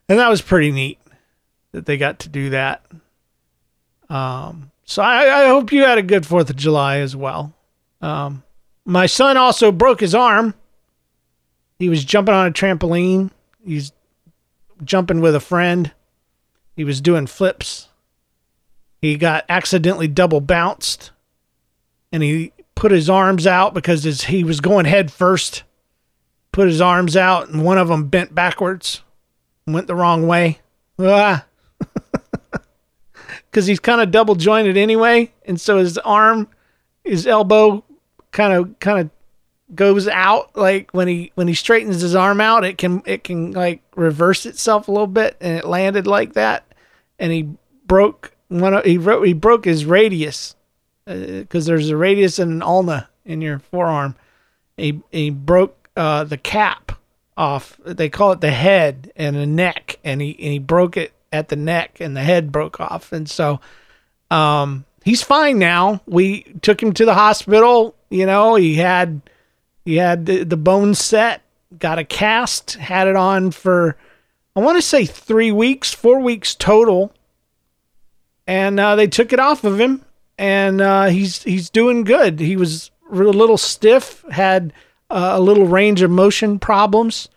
[0.08, 1.00] And that was pretty neat
[1.72, 2.86] that they got to do that.
[4.10, 7.54] Um, so I, I hope you had a good 4th of July as well.
[8.02, 8.44] Um,
[8.86, 10.54] my son also broke his arm.
[11.80, 13.32] He was jumping on a trampoline.
[13.66, 13.92] He's
[14.84, 15.92] jumping with a friend.
[16.76, 17.90] He was doing flips.
[19.06, 21.12] He got accidentally double bounced
[22.12, 25.62] and he put his arms out because his, he was going head first.
[26.52, 29.04] Put his arms out and one of them bent backwards
[29.68, 30.60] went the wrong way.
[30.98, 31.46] Ah.
[33.52, 36.50] Because he's kind of double jointed anyway, and so his arm,
[37.06, 37.86] his elbow,
[38.32, 39.10] kind of kind of
[39.76, 43.52] goes out like when he when he straightens his arm out it can it can
[43.52, 46.66] like reverse itself a little bit and it landed like that
[47.18, 47.50] and he
[47.86, 50.56] broke one of, he wrote he broke his radius
[51.06, 54.16] because uh, there's a radius and an ulna in your forearm.
[54.78, 56.92] He he broke uh, the cap
[57.38, 61.14] off they call it the head and the neck and he and he broke it
[61.34, 63.12] at the neck and the head broke off.
[63.12, 63.60] And so
[64.32, 66.02] um he's fine now.
[66.06, 69.22] We took him to the hospital you know he had
[69.86, 71.44] he had the, the bone set,
[71.78, 73.96] got a cast, had it on for,
[74.56, 77.14] I want to say three weeks, four weeks total.
[78.48, 80.06] And uh, they took it off of him,
[80.38, 82.40] and uh, he's he's doing good.
[82.40, 84.74] He was a little stiff, had
[85.10, 87.28] uh, a little range of motion problems,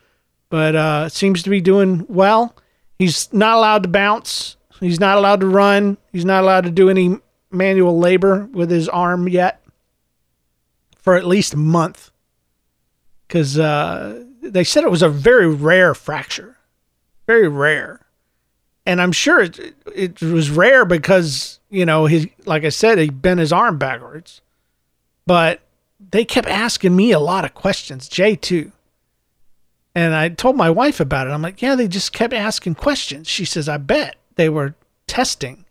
[0.51, 2.55] but uh, seems to be doing well.
[2.99, 4.57] He's not allowed to bounce.
[4.81, 5.97] He's not allowed to run.
[6.13, 7.19] He's not allowed to do any
[7.51, 9.63] manual labor with his arm yet
[10.99, 12.11] for at least a month
[13.27, 16.57] because uh, they said it was a very rare fracture,
[17.27, 18.01] very rare,
[18.89, 23.11] and I'm sure it, it was rare because you know he, like I said, he
[23.11, 24.41] bent his arm backwards,
[25.27, 25.61] but
[26.01, 28.73] they kept asking me a lot of questions, Jay too.
[29.95, 31.31] And I told my wife about it.
[31.31, 33.29] I'm like, yeah, they just kept asking questions.
[33.29, 34.75] She says, I bet they were
[35.07, 35.67] testing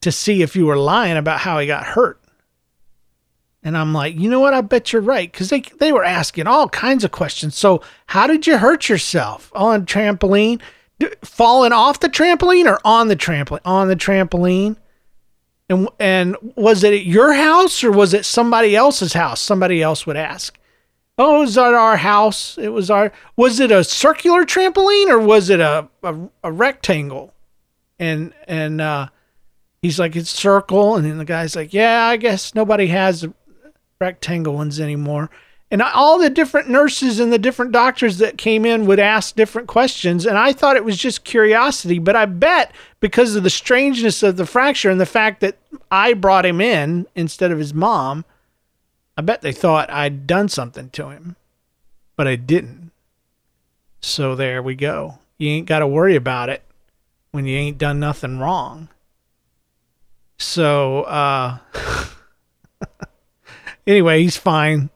[0.00, 2.20] to see if you were lying about how he got hurt.
[3.64, 4.54] And I'm like, you know what?
[4.54, 5.32] I bet you're right.
[5.32, 7.56] Because they, they were asking all kinds of questions.
[7.56, 10.60] So, how did you hurt yourself on trampoline?
[11.22, 13.60] Falling off the trampoline or on the trampoline?
[13.64, 14.76] On the trampoline.
[15.68, 19.40] And, and was it at your house or was it somebody else's house?
[19.40, 20.58] Somebody else would ask.
[21.18, 22.58] Oh, it was at our house.
[22.58, 23.10] It was our.
[23.36, 27.32] Was it a circular trampoline or was it a, a, a rectangle?
[27.98, 29.08] And and uh,
[29.80, 30.96] he's like, it's circle.
[30.96, 33.26] And then the guy's like, yeah, I guess nobody has
[33.98, 35.30] rectangle ones anymore.
[35.70, 39.66] And all the different nurses and the different doctors that came in would ask different
[39.66, 40.24] questions.
[40.24, 41.98] And I thought it was just curiosity.
[41.98, 45.56] But I bet because of the strangeness of the fracture and the fact that
[45.90, 48.24] I brought him in instead of his mom,
[49.16, 51.34] I bet they thought I'd done something to him.
[52.14, 52.92] But I didn't.
[54.00, 55.18] So there we go.
[55.36, 56.62] You ain't got to worry about it
[57.32, 58.88] when you ain't done nothing wrong.
[60.38, 61.58] So, uh,.
[63.86, 64.90] anyway, he's fine,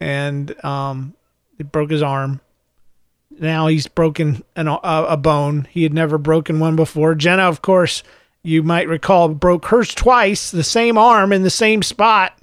[0.00, 1.14] and um,
[1.56, 2.40] he broke his arm.
[3.38, 5.66] Now he's broken an, a, a bone.
[5.70, 7.14] He had never broken one before.
[7.14, 8.02] Jenna, of course,
[8.42, 12.38] you might recall, broke hers twice, the same arm in the same spot.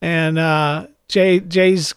[0.00, 1.94] And uh, Jay Jay's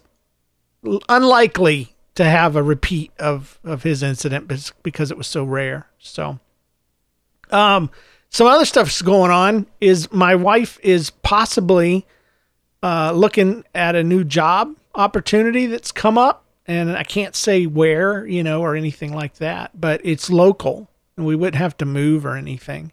[1.09, 4.47] unlikely to have a repeat of of his incident
[4.83, 5.87] because it was so rare.
[5.97, 6.39] So,
[7.49, 7.89] um,
[8.29, 9.65] some other stuff's going on.
[9.81, 12.05] Is my wife is possibly
[12.85, 18.27] uh, looking at a new job opportunity that's come up, and I can't say where,
[18.27, 22.27] you know, or anything like that, but it's local, and we wouldn't have to move
[22.27, 22.91] or anything.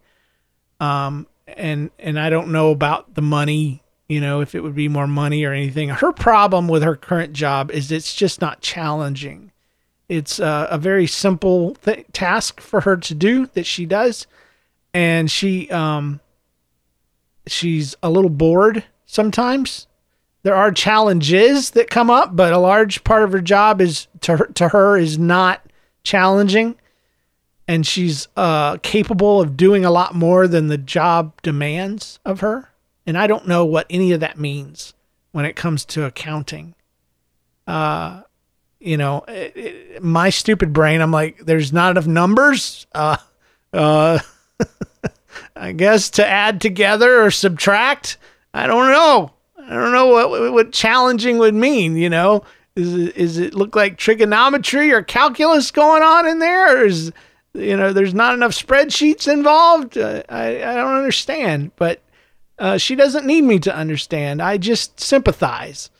[0.81, 4.89] Um, and and I don't know about the money, you know, if it would be
[4.89, 5.91] more money or anything.
[5.91, 9.53] Her problem with her current job is it's just not challenging.
[10.09, 14.27] It's a very simple th- task for her to do that she does,
[14.95, 16.21] and she um,
[17.47, 19.87] she's a little bored sometimes.
[20.43, 24.39] There are challenges that come up, but a large part of her job is to
[24.39, 25.63] her, to her is not
[26.03, 26.77] challenging,
[27.69, 32.71] and she's uh, capable of doing a lot more than the job demands of her.
[33.07, 34.95] And I don't know what any of that means
[35.31, 36.75] when it comes to accounting.
[37.67, 38.23] Uh,
[38.81, 42.87] you know, it, it, my stupid brain, I'm like, there's not enough numbers.
[42.93, 43.19] Uh,
[43.73, 44.19] uh,
[45.57, 48.17] I guess to add together or subtract.
[48.55, 49.33] I don't know.
[49.59, 51.97] I don't know what what challenging would mean.
[51.97, 52.45] You know,
[52.77, 57.13] is it, is it look like trigonometry or calculus going on in there, or is
[57.55, 59.97] you know there's not enough spreadsheets involved?
[59.97, 62.03] Uh, I I don't understand, but
[62.59, 64.43] uh, she doesn't need me to understand.
[64.43, 65.91] I just sympathize.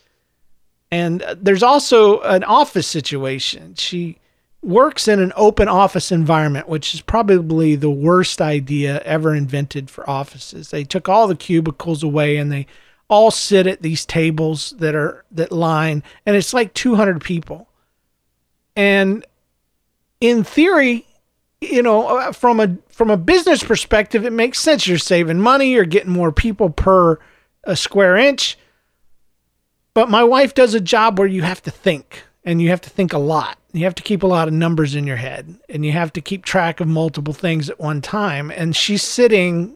[0.91, 3.75] And uh, there's also an office situation.
[3.75, 4.19] She
[4.63, 10.09] works in an open office environment, which is probably the worst idea ever invented for
[10.09, 10.69] offices.
[10.69, 12.67] They took all the cubicles away and they
[13.09, 17.67] all sit at these tables that are that line and it's like 200 people.
[18.75, 19.25] And
[20.21, 21.05] in theory,
[21.59, 24.87] you know, uh, from a from a business perspective, it makes sense.
[24.87, 27.19] You're saving money, you're getting more people per
[27.63, 28.57] a square inch.
[29.93, 32.89] But my wife does a job where you have to think and you have to
[32.89, 35.83] think a lot You have to keep a lot of numbers in your head and
[35.83, 38.51] you have to keep track of multiple things at one time.
[38.51, 39.75] And she's sitting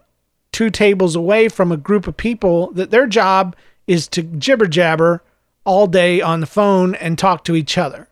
[0.51, 3.55] two tables away from a group of people that their job
[3.87, 5.23] is to jibber jabber
[5.65, 8.07] all day on the phone and talk to each other.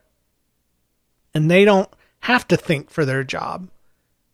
[1.34, 1.90] And they don't
[2.22, 3.70] have to think for their job.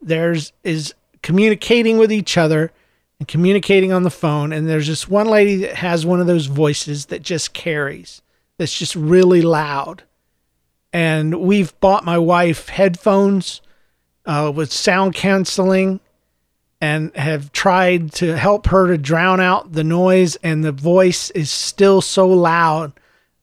[0.01, 2.71] Theirs is communicating with each other
[3.19, 4.53] and communicating on the phone.
[4.53, 8.21] And there's this one lady that has one of those voices that just carries,
[8.57, 10.03] that's just really loud.
[10.93, 13.61] And we've bought my wife headphones
[14.25, 15.99] uh, with sound canceling
[16.81, 20.35] and have tried to help her to drown out the noise.
[20.37, 22.93] And the voice is still so loud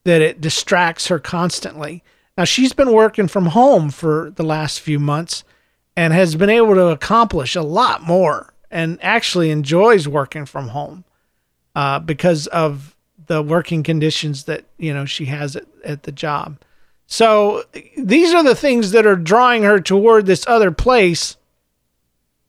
[0.04, 2.02] that it distracts her constantly.
[2.36, 5.44] Now, she's been working from home for the last few months
[5.96, 11.04] and has been able to accomplish a lot more and actually enjoys working from home
[11.74, 12.94] uh, because of
[13.26, 16.58] the working conditions that you know she has at, at the job.
[17.10, 17.64] So
[17.96, 21.38] these are the things that are drawing her toward this other place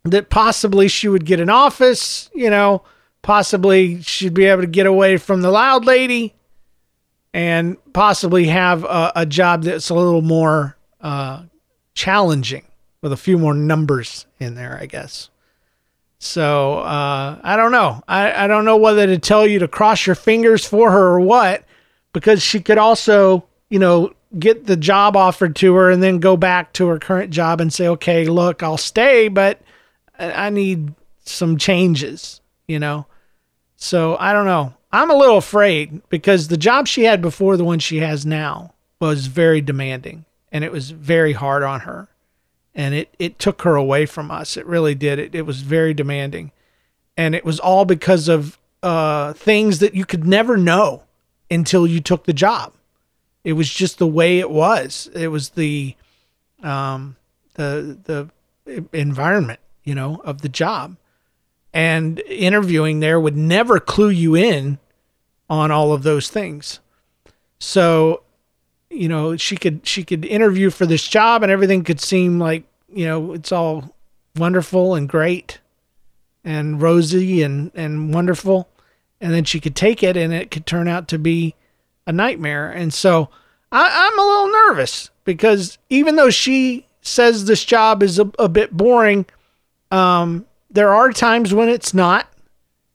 [0.03, 2.83] that possibly she would get an office, you know,
[3.21, 6.35] possibly she'd be able to get away from the loud lady
[7.33, 11.43] and possibly have a, a job that's a little more uh,
[11.93, 12.65] challenging
[13.01, 15.29] with a few more numbers in there, I guess.
[16.17, 18.03] So uh, I don't know.
[18.09, 21.21] I, I don't know whether to tell you to cross your fingers for her or
[21.21, 21.63] what,
[22.11, 26.37] because she could also, you know, get the job offered to her and then go
[26.37, 29.59] back to her current job and say, okay, look, I'll stay, but
[30.17, 30.93] I need
[31.25, 33.07] some changes, you know?
[33.75, 34.73] So I don't know.
[34.91, 38.73] I'm a little afraid because the job she had before the one she has now
[38.99, 42.09] was very demanding and it was very hard on her
[42.79, 44.57] and it it took her away from us.
[44.57, 45.19] It really did.
[45.19, 46.51] It it was very demanding,
[47.17, 51.03] and it was all because of uh, things that you could never know
[51.51, 52.73] until you took the job.
[53.43, 55.09] It was just the way it was.
[55.13, 55.95] It was the
[56.61, 57.15] um,
[57.55, 58.29] the
[58.65, 60.97] the environment, you know, of the job.
[61.73, 64.79] And interviewing there would never clue you in
[65.49, 66.79] on all of those things.
[67.59, 68.23] So
[68.89, 72.63] you know she could she could interview for this job and everything could seem like
[72.91, 73.95] you know it's all
[74.35, 75.59] wonderful and great
[76.43, 78.67] and rosy and and wonderful
[79.21, 81.55] and then she could take it and it could turn out to be
[82.09, 83.29] a nightmare and so
[83.71, 88.49] I, i'm a little nervous because even though she says this job is a, a
[88.49, 89.25] bit boring
[89.91, 92.27] um, there are times when it's not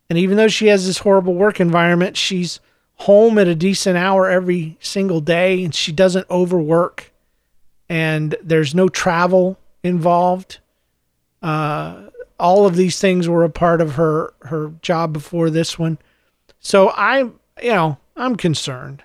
[0.09, 2.61] and even though she has this horrible work environment she's
[2.97, 7.13] home at a decent hour every single day and she doesn't overwork
[7.89, 10.59] and there's no travel involved.
[11.43, 12.09] Uh,
[12.39, 15.99] all of these things were a part of her her job before this one.
[16.61, 19.03] So I, you know, I'm concerned,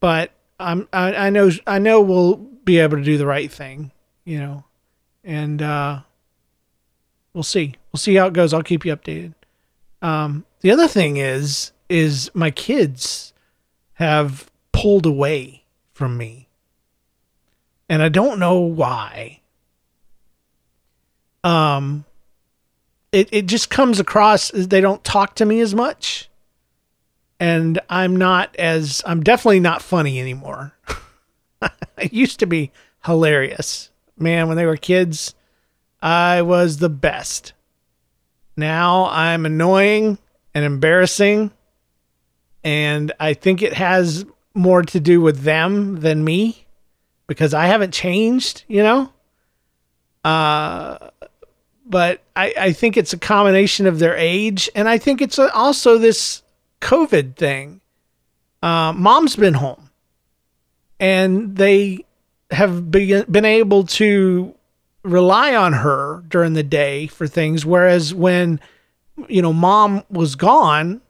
[0.00, 3.92] but I'm I, I know I know we'll be able to do the right thing,
[4.24, 4.64] you know,
[5.22, 6.00] and uh,
[7.32, 7.74] we'll see.
[7.92, 8.52] We'll see how it goes.
[8.52, 9.34] I'll keep you updated.
[10.02, 13.32] Um, the other thing is is my kids
[13.94, 16.48] have pulled away from me.
[17.88, 19.40] And I don't know why.
[21.42, 22.04] Um
[23.12, 26.28] it it just comes across they don't talk to me as much.
[27.44, 30.72] And I'm not as I'm definitely not funny anymore.
[31.60, 32.72] I used to be
[33.04, 33.90] hilarious.
[34.16, 35.34] Man, when they were kids,
[36.00, 37.52] I was the best.
[38.56, 40.16] Now I'm annoying
[40.54, 41.50] and embarrassing
[42.64, 44.24] and I think it has
[44.54, 46.64] more to do with them than me
[47.26, 49.12] because I haven't changed, you know?
[50.24, 51.10] Uh,
[51.84, 54.70] but I, I think it's a combination of their age.
[54.74, 56.40] And I think it's also this
[56.84, 57.80] COVID thing.
[58.62, 59.90] Uh, mom's been home
[61.00, 62.04] and they
[62.50, 64.54] have been, been able to
[65.02, 67.66] rely on her during the day for things.
[67.66, 68.60] Whereas when,
[69.28, 71.00] you know, mom was gone,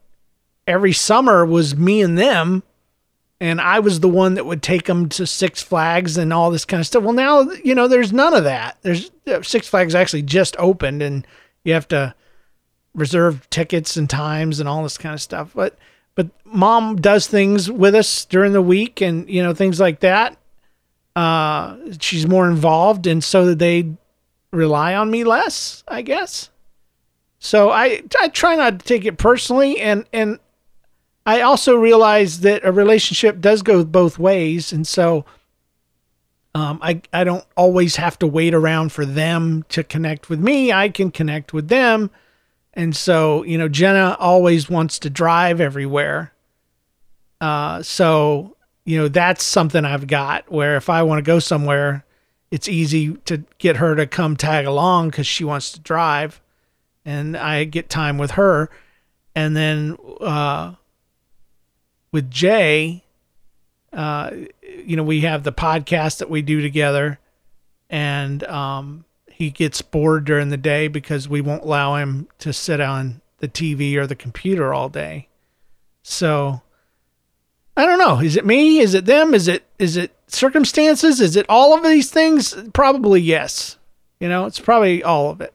[0.66, 2.62] every summer was me and them
[3.40, 6.64] and I was the one that would take them to Six Flags and all this
[6.64, 7.02] kind of stuff.
[7.02, 8.78] Well, now you know there's none of that.
[8.82, 11.26] There's uh, Six Flags actually just opened, and
[11.64, 12.14] you have to
[12.94, 15.52] reserve tickets and times and all this kind of stuff.
[15.54, 15.76] But
[16.14, 20.36] but mom does things with us during the week, and you know things like that.
[21.16, 23.92] Uh, she's more involved, and so that they
[24.52, 26.50] rely on me less, I guess.
[27.38, 30.38] So I I try not to take it personally, and and
[31.26, 35.24] I also realize that a relationship does go both ways, and so
[36.54, 40.72] um, I I don't always have to wait around for them to connect with me.
[40.72, 42.10] I can connect with them,
[42.74, 46.32] and so you know Jenna always wants to drive everywhere.
[47.40, 48.54] Uh, so
[48.84, 52.04] you know, that's something I've got where if I want to go somewhere,
[52.50, 56.40] it's easy to get her to come tag along because she wants to drive
[57.04, 58.70] and I get time with her.
[59.34, 60.74] And then uh,
[62.12, 63.04] with Jay,
[63.92, 64.30] uh,
[64.62, 67.18] you know, we have the podcast that we do together,
[67.90, 69.04] and um,
[69.34, 73.48] he gets bored during the day because we won't allow him to sit on the
[73.48, 75.26] TV or the computer all day.
[76.04, 76.62] So
[77.76, 78.20] I don't know.
[78.20, 78.78] Is it me?
[78.78, 79.34] Is it them?
[79.34, 81.20] Is it is it circumstances?
[81.20, 82.54] Is it all of these things?
[82.72, 83.76] Probably yes.
[84.20, 85.52] You know, it's probably all of it.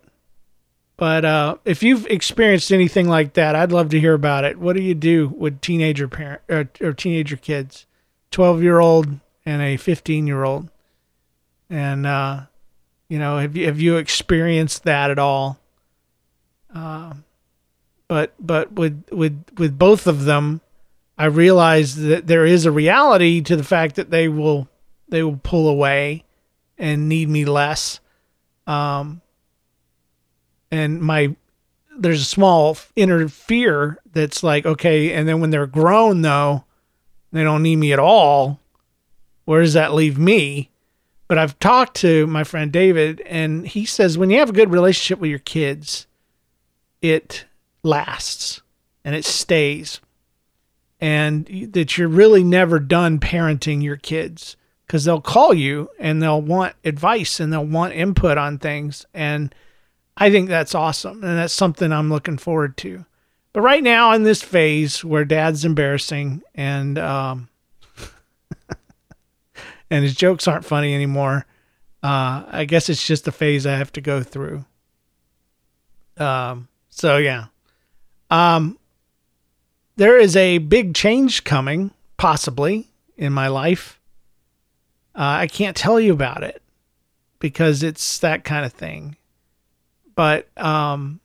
[0.97, 4.59] But uh, if you've experienced anything like that, I'd love to hear about it.
[4.59, 7.85] What do you do with teenager parent or, or teenager kids,
[8.29, 9.07] twelve year old
[9.45, 10.69] and a fifteen year old,
[11.69, 12.41] and uh,
[13.09, 15.59] you know, have you have you experienced that at all?
[16.73, 17.13] Uh,
[18.07, 20.61] but but with with with both of them,
[21.17, 24.69] I realize that there is a reality to the fact that they will
[25.09, 26.23] they will pull away
[26.77, 27.99] and need me less.
[28.67, 29.21] Um,
[30.71, 31.35] and my
[31.97, 36.63] there's a small inner fear that's like okay and then when they're grown though
[37.31, 38.59] they don't need me at all
[39.45, 40.69] where does that leave me
[41.29, 44.71] but i've talked to my friend david and he says when you have a good
[44.71, 46.05] relationship with your kids
[47.01, 47.45] it
[47.81, 48.61] lasts
[49.05, 50.01] and it stays
[50.99, 56.41] and that you're really never done parenting your kids because they'll call you and they'll
[56.41, 59.55] want advice and they'll want input on things and
[60.19, 61.23] I think that's awesome.
[61.23, 63.05] And that's something I'm looking forward to.
[63.53, 67.48] But right now, in this phase where dad's embarrassing and, um,
[69.89, 71.45] and his jokes aren't funny anymore,
[72.03, 74.65] uh, I guess it's just a phase I have to go through.
[76.17, 77.45] Um, so yeah.
[78.29, 78.77] Um,
[79.95, 82.87] there is a big change coming, possibly,
[83.17, 83.99] in my life.
[85.15, 86.61] Uh, I can't tell you about it
[87.39, 89.17] because it's that kind of thing
[90.19, 91.21] but um,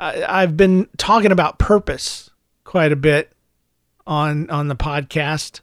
[0.00, 2.28] I, I've been talking about purpose
[2.64, 3.30] quite a bit
[4.04, 5.60] on on the podcast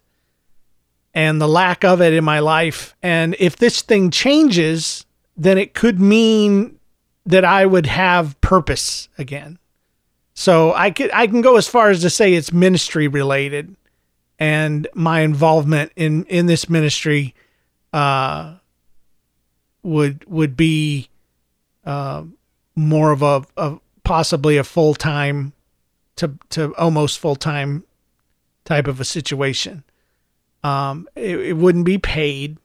[1.13, 2.95] and the lack of it in my life.
[3.01, 5.05] And if this thing changes,
[5.35, 6.79] then it could mean
[7.25, 9.59] that I would have purpose again.
[10.33, 13.75] So I could I can go as far as to say it's ministry related
[14.39, 17.35] and my involvement in in this ministry
[17.93, 18.55] uh
[19.83, 21.09] would would be
[21.85, 22.23] uh,
[22.75, 25.53] more of a, a possibly a full time
[26.15, 27.83] to to almost full time
[28.65, 29.83] type of a situation.
[30.63, 32.57] Um, it, it wouldn't be paid,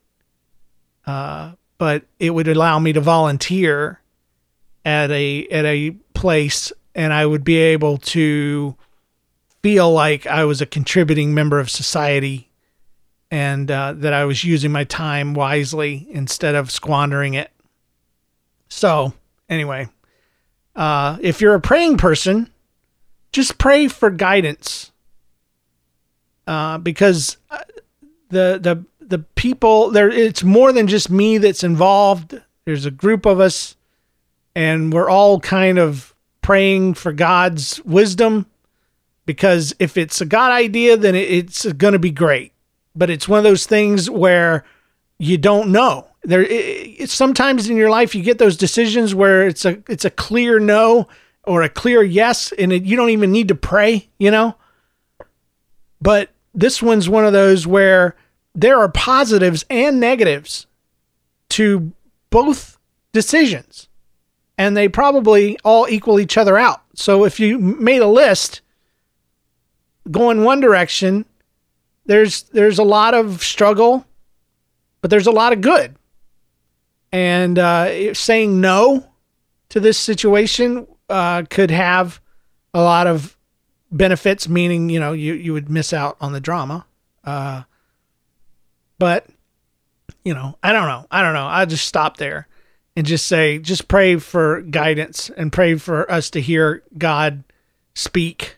[1.06, 4.00] uh, but it would allow me to volunteer
[4.84, 8.76] at a at a place, and I would be able to
[9.62, 12.50] feel like I was a contributing member of society,
[13.30, 17.50] and uh, that I was using my time wisely instead of squandering it.
[18.68, 19.12] So,
[19.48, 19.88] anyway,
[20.74, 22.50] uh, if you're a praying person,
[23.32, 24.92] just pray for guidance.
[26.46, 27.58] Uh, because uh,
[28.36, 32.40] the the the people there, it's more than just me that's involved.
[32.64, 33.76] There's a group of us,
[34.54, 38.46] and we're all kind of praying for God's wisdom.
[39.24, 42.52] Because if it's a God idea, then it's going to be great.
[42.94, 44.64] But it's one of those things where
[45.18, 49.64] you don't know there it, sometimes in your life you get those decisions where it's
[49.64, 51.08] a it's a clear no
[51.44, 54.54] or a clear yes and it, you don't even need to pray you know
[56.00, 58.16] but this one's one of those where
[58.56, 60.66] there are positives and negatives
[61.50, 61.92] to
[62.30, 62.78] both
[63.12, 63.88] decisions.
[64.58, 66.82] And they probably all equal each other out.
[66.94, 68.62] So if you made a list
[70.10, 71.26] going one direction
[72.06, 74.06] there's there's a lot of struggle
[75.00, 75.94] but there's a lot of good.
[77.12, 79.06] And uh, saying no
[79.68, 82.20] to this situation uh, could have
[82.74, 83.36] a lot of
[83.92, 86.86] benefits, meaning you know you you would miss out on the drama.
[87.24, 87.62] Uh,
[88.98, 89.26] but
[90.24, 91.06] you know, I don't know.
[91.10, 91.46] I don't know.
[91.46, 92.48] I'll just stop there
[92.96, 97.44] and just say, just pray for guidance and pray for us to hear God
[97.94, 98.56] speak.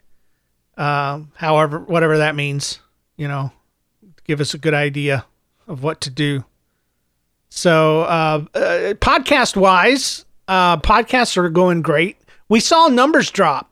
[0.78, 2.78] Uh, however, whatever that means,
[3.16, 3.52] you know,
[4.24, 5.26] give us a good idea
[5.66, 6.44] of what to do.
[7.50, 12.16] So, uh, uh, podcast wise, uh, podcasts are going great.
[12.48, 13.70] We saw numbers drop,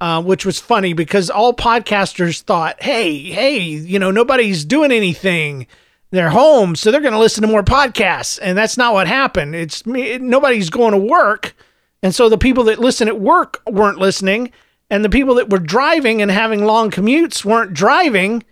[0.00, 5.66] uh, which was funny because all podcasters thought, hey, hey, you know, nobody's doing anything.
[6.14, 8.38] They're home, so they're going to listen to more podcasts.
[8.40, 9.54] And that's not what happened.
[9.56, 11.56] It's me, nobody's going to work.
[12.02, 14.52] And so the people that listen at work weren't listening.
[14.90, 18.44] And the people that were driving and having long commutes weren't driving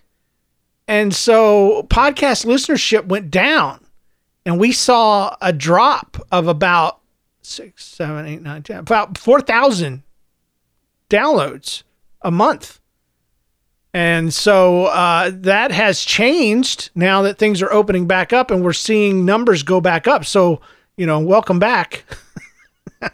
[0.89, 3.85] And so podcast listenership went down,
[4.45, 7.01] and we saw a drop of about
[7.43, 10.03] six, seven, eight, nine, ten, about 4,000
[11.09, 11.85] downloads
[12.23, 12.81] a month.
[13.95, 18.73] And so uh, that has changed now that things are opening back up and we're
[18.73, 20.25] seeing numbers go back up.
[20.25, 20.61] So,
[20.97, 22.05] you know, welcome back.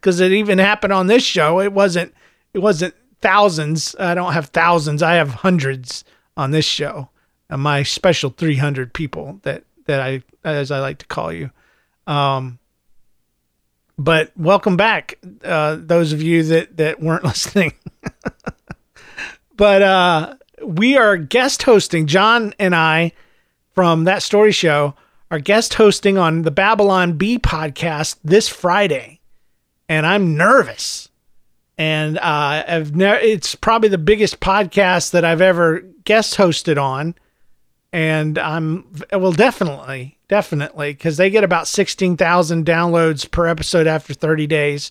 [0.00, 1.60] Because it even happened on this show.
[1.60, 2.12] It wasn't,
[2.52, 3.94] it wasn't thousands.
[3.98, 5.02] I don't have thousands.
[5.02, 6.04] I have hundreds
[6.36, 7.08] on this show.
[7.48, 11.50] Uh, my special 300 people that, that I, as I like to call you.
[12.06, 12.58] Um,
[13.98, 17.72] but welcome back, uh, those of you that, that weren't listening.
[19.56, 23.12] But uh, we are guest hosting, John and I
[23.74, 24.94] from that story show
[25.30, 29.20] are guest hosting on the Babylon Bee podcast this Friday.
[29.88, 31.08] And I'm nervous.
[31.78, 37.14] And uh, I've ne- it's probably the biggest podcast that I've ever guest hosted on.
[37.92, 44.46] And I'm, well, definitely definitely, because they get about 16,000 downloads per episode after 30
[44.46, 44.90] days.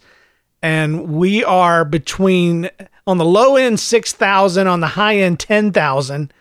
[0.65, 2.71] And we are between,
[3.05, 6.33] on the low end, 6,000, on the high end, 10,000.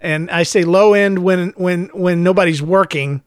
[0.00, 3.22] And I say low end when, when, when nobody's working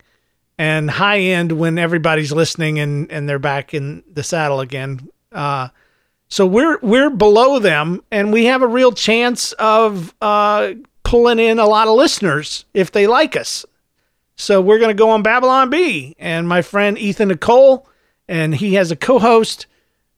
[0.58, 5.08] and high end when everybody's listening and, and they're back in the saddle again.
[5.32, 5.70] Uh,
[6.28, 10.74] so we're we're below them, and we have a real chance of uh,
[11.04, 13.66] pulling in a lot of listeners if they like us.
[14.36, 17.88] So we're going to go on Babylon Bee and my friend Ethan Nicolle
[18.32, 19.68] and he has a co-host,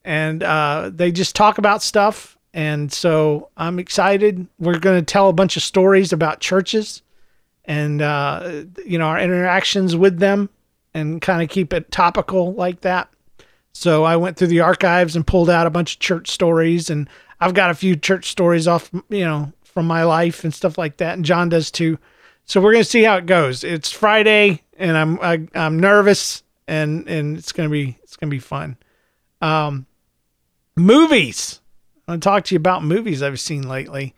[0.04, 2.38] and uh, they just talk about stuff.
[2.54, 4.48] And so I'm excited.
[4.60, 7.02] We're going to tell a bunch of stories about churches,
[7.66, 10.50] and uh, you know our interactions with them,
[10.94, 13.10] and kind of keep it topical like that.
[13.74, 17.10] So I went through the archives and pulled out a bunch of church stories, and
[17.40, 20.98] I've got a few church stories off, you know, from my life and stuff like
[20.98, 21.98] that, and John does too.
[22.46, 23.64] So we're gonna see how it goes.
[23.64, 28.16] It's Friday, and I'm I, am i am nervous, and and it's gonna be it's
[28.16, 28.78] gonna be fun.
[29.42, 29.88] Um,
[30.76, 31.62] movies.
[32.08, 34.14] I want to talk to you about movies I've seen lately.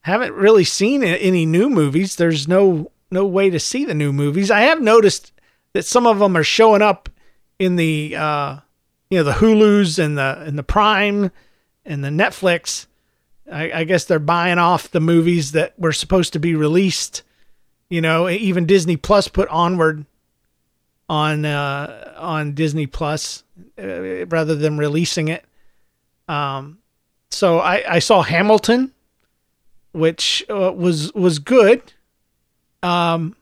[0.00, 2.16] Haven't really seen any new movies.
[2.16, 4.50] There's no no way to see the new movies.
[4.50, 5.32] I have noticed
[5.72, 7.08] that some of them are showing up
[7.58, 8.56] in the uh,
[9.10, 11.30] you know the Hulu's and the and the Prime
[11.84, 12.86] and the Netflix.
[13.50, 17.22] I, I guess they're buying off the movies that were supposed to be released
[17.88, 20.04] you know, even Disney Plus put Onward
[21.08, 23.44] on uh, on Disney Plus
[23.78, 25.44] uh, rather than releasing it.
[26.28, 26.78] Um,
[27.30, 28.92] so I, I saw Hamilton,
[29.92, 31.92] which uh, was was good.
[32.82, 33.36] Um,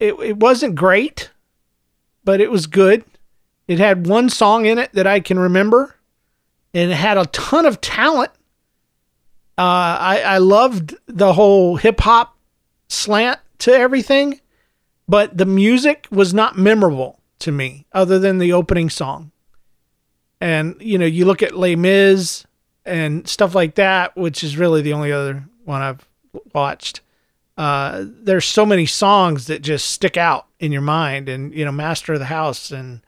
[0.00, 1.30] it it wasn't great,
[2.24, 3.04] but it was good.
[3.66, 5.96] It had one song in it that I can remember,
[6.72, 8.30] and it had a ton of talent.
[9.56, 12.36] Uh, I I loved the whole hip hop
[12.88, 14.40] slant to everything,
[15.08, 19.30] but the music was not memorable to me other than the opening song.
[20.44, 22.44] And, you know, you look at Les Mis
[22.84, 26.06] and stuff like that, which is really the only other one I've
[26.54, 27.00] watched.
[27.56, 31.72] Uh, there's so many songs that just stick out in your mind and, you know,
[31.72, 33.00] Master of the House and,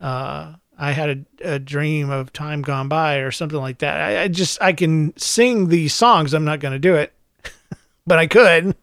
[0.00, 4.00] uh, I had a, a, dream of time gone by or something like that.
[4.00, 6.32] I, I just I can sing these songs.
[6.32, 7.12] I'm not going to do it,
[8.06, 8.76] but I could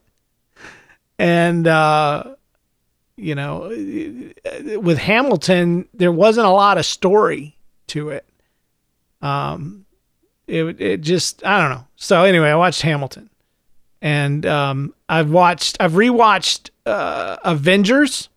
[1.17, 2.35] and uh,
[3.15, 3.69] you know,
[4.79, 7.56] with Hamilton, there wasn't a lot of story
[7.87, 8.25] to it.
[9.21, 9.85] Um,
[10.47, 11.87] it it just I don't know.
[11.95, 13.29] So anyway, I watched Hamilton,
[14.01, 18.29] and um, I've watched I've rewatched uh, Avengers.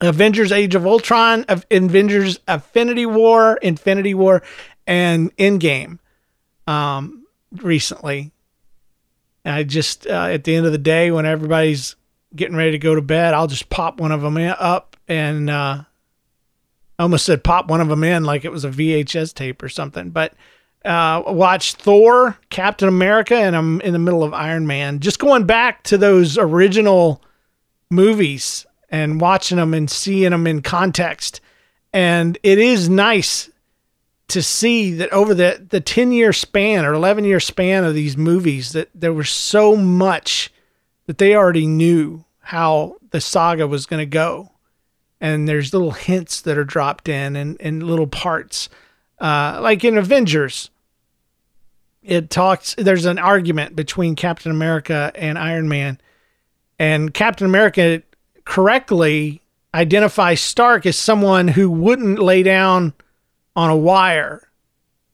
[0.00, 4.42] Avengers Age of Ultron, Avengers Infinity War, Infinity War,
[4.84, 6.00] and Endgame
[6.66, 8.32] um, recently.
[9.44, 11.94] I just uh, at the end of the day, when everybody's
[12.34, 15.82] getting ready to go to bed, I'll just pop one of them up and uh,
[17.02, 19.68] I almost said pop one of them in like it was a VHS tape or
[19.68, 20.10] something.
[20.10, 20.34] But
[20.84, 25.00] uh, watch Thor, Captain America, and I'm in the middle of Iron Man.
[25.00, 27.20] Just going back to those original
[27.90, 31.40] movies and watching them and seeing them in context.
[31.92, 33.50] And it is nice
[34.28, 38.16] to see that over the, the 10 year span or 11 year span of these
[38.16, 40.52] movies that there was so much
[41.06, 44.51] that they already knew how the saga was going to go
[45.22, 48.68] and there's little hints that are dropped in and, and little parts
[49.20, 50.68] uh, like in avengers
[52.02, 55.98] it talks there's an argument between captain america and iron man
[56.78, 58.02] and captain america
[58.44, 59.40] correctly
[59.74, 62.92] identifies stark as someone who wouldn't lay down
[63.56, 64.48] on a wire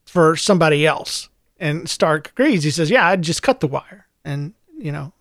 [0.05, 1.29] for somebody else.
[1.61, 2.63] And Stark agrees.
[2.65, 5.13] He says, "Yeah, I'd just cut the wire." And you know,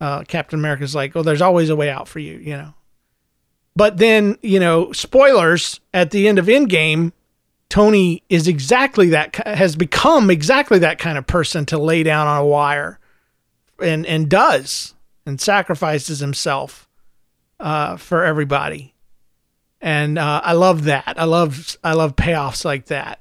[0.00, 2.74] Uh, Captain America's like, "Oh, there's always a way out for you," you know.
[3.76, 7.12] But then, you know, spoilers at the end of Endgame,
[7.68, 12.38] Tony is exactly that has become exactly that kind of person to lay down on
[12.38, 12.98] a wire,
[13.78, 14.94] and and does
[15.26, 16.88] and sacrifices himself
[17.60, 18.94] uh, for everybody,
[19.80, 21.14] and uh, I love that.
[21.18, 23.20] I love I love payoffs like that.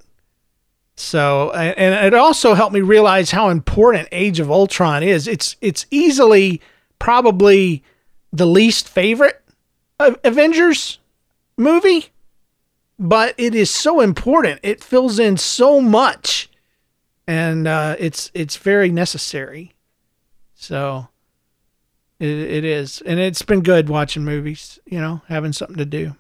[0.96, 5.28] So and it also helped me realize how important Age of Ultron is.
[5.28, 6.62] It's it's easily
[7.00, 7.84] probably
[8.32, 9.42] the least favorite
[10.00, 11.00] Avengers
[11.58, 12.12] movie
[12.98, 14.60] but it is so important.
[14.64, 16.50] It fills in so much,
[17.28, 19.74] and uh, it's it's very necessary.
[20.54, 21.10] So
[22.20, 24.80] it it is, and it's been good watching movies.
[24.86, 26.16] You know, having something to do.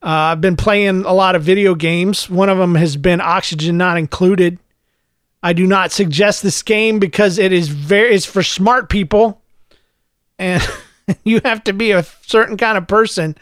[0.00, 2.30] Uh, I've been playing a lot of video games.
[2.30, 4.58] One of them has been Oxygen Not Included.
[5.42, 9.40] I do not suggest this game because it is very it's for smart people,
[10.38, 10.62] and
[11.24, 13.36] you have to be a certain kind of person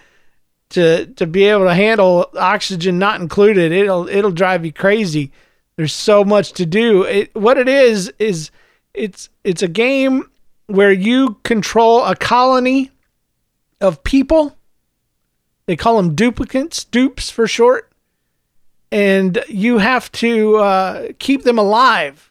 [0.71, 3.73] to to be able to handle oxygen not included.
[3.73, 5.33] It'll it'll drive you crazy.
[5.77, 7.03] There's so much to do.
[7.03, 8.51] It, what it is is
[8.95, 10.29] it's it's a game
[10.67, 12.91] where you control a colony
[13.81, 14.57] of people.
[15.67, 17.91] They call them Duplicants dupes for short.
[18.93, 22.31] And you have to uh, keep them alive.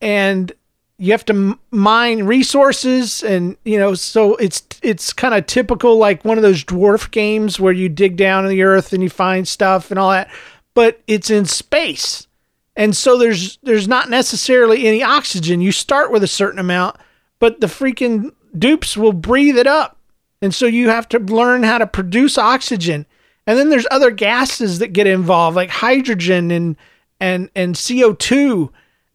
[0.00, 0.52] And
[0.98, 6.24] you have to mine resources and you know so it's it's kind of typical like
[6.24, 9.46] one of those dwarf games where you dig down in the earth and you find
[9.46, 10.30] stuff and all that
[10.76, 12.28] but it's in space.
[12.76, 15.62] And so there's there's not necessarily any oxygen.
[15.62, 16.96] You start with a certain amount
[17.38, 19.98] but the freaking dupes will breathe it up.
[20.40, 23.06] And so you have to learn how to produce oxygen.
[23.46, 26.76] And then there's other gases that get involved like hydrogen and
[27.18, 28.70] and and CO2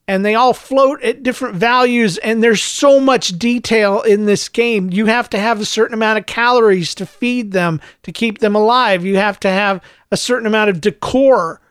[0.08, 4.90] and they all float at different values and there's so much detail in this game.
[4.92, 8.56] You have to have a certain amount of calories to feed them to keep them
[8.56, 9.06] alive.
[9.06, 9.82] You have to have
[10.12, 11.62] a certain amount of decor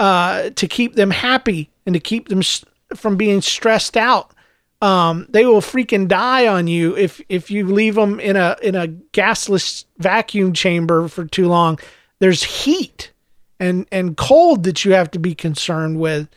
[0.00, 4.32] uh, to keep them happy and to keep them st- from being stressed out.
[4.82, 8.74] Um, they will freaking die on you if if you leave them in a in
[8.74, 11.78] a gasless vacuum chamber for too long.
[12.18, 13.12] There's heat
[13.58, 16.28] and and cold that you have to be concerned with.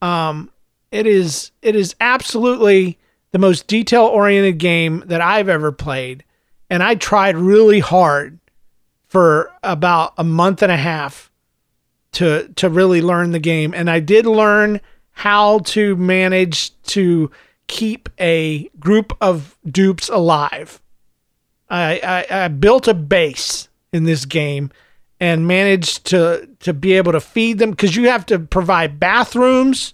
[0.00, 0.50] Um,
[0.94, 2.98] it is it is absolutely
[3.32, 6.22] the most detail oriented game that I've ever played.
[6.70, 8.38] And I tried really hard
[9.08, 11.32] for about a month and a half
[12.12, 13.74] to to really learn the game.
[13.74, 14.80] And I did learn
[15.10, 17.28] how to manage to
[17.66, 20.80] keep a group of dupes alive.
[21.68, 24.70] I, I, I built a base in this game
[25.18, 29.92] and managed to to be able to feed them because you have to provide bathrooms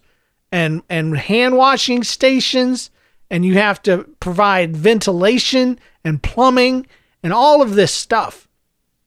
[0.52, 2.90] and and hand washing stations
[3.30, 6.86] and you have to provide ventilation and plumbing
[7.22, 8.48] and all of this stuff.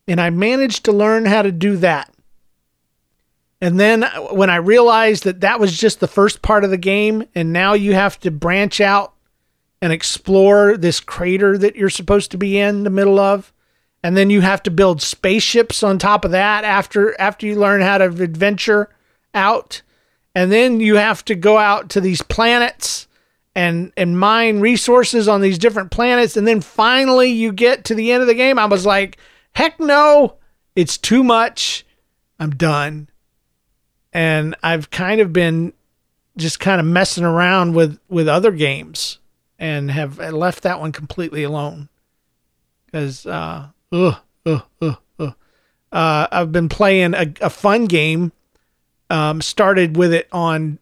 [0.07, 2.13] And I managed to learn how to do that.
[3.61, 6.77] And then uh, when I realized that that was just the first part of the
[6.77, 9.13] game, and now you have to branch out
[9.81, 13.53] and explore this crater that you're supposed to be in the middle of,
[14.03, 17.81] and then you have to build spaceships on top of that after after you learn
[17.81, 18.89] how to adventure
[19.33, 19.81] out
[20.35, 23.07] and then you have to go out to these planets
[23.55, 26.37] and and mine resources on these different planets.
[26.37, 28.57] And then finally you get to the end of the game.
[28.57, 29.17] I was like
[29.53, 30.37] heck no
[30.75, 31.85] it's too much.
[32.39, 33.09] I'm done.
[34.11, 35.73] And i've kind of been
[36.35, 39.19] just kind of messing around with with other games
[39.59, 41.89] and have left that one completely alone.
[42.85, 45.35] Because uh, ugh, ugh, ugh, ugh.
[45.91, 48.31] Uh, i've been playing a, a fun game
[49.13, 50.79] um, started with it on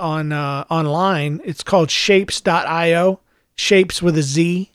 [0.00, 1.40] on uh, online.
[1.44, 3.20] It's called Shapez.io.
[3.54, 4.70] Shapes with a Z,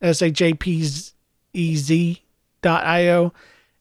[0.00, 0.88] S H A P
[1.52, 2.22] E Z
[2.62, 3.32] dot io.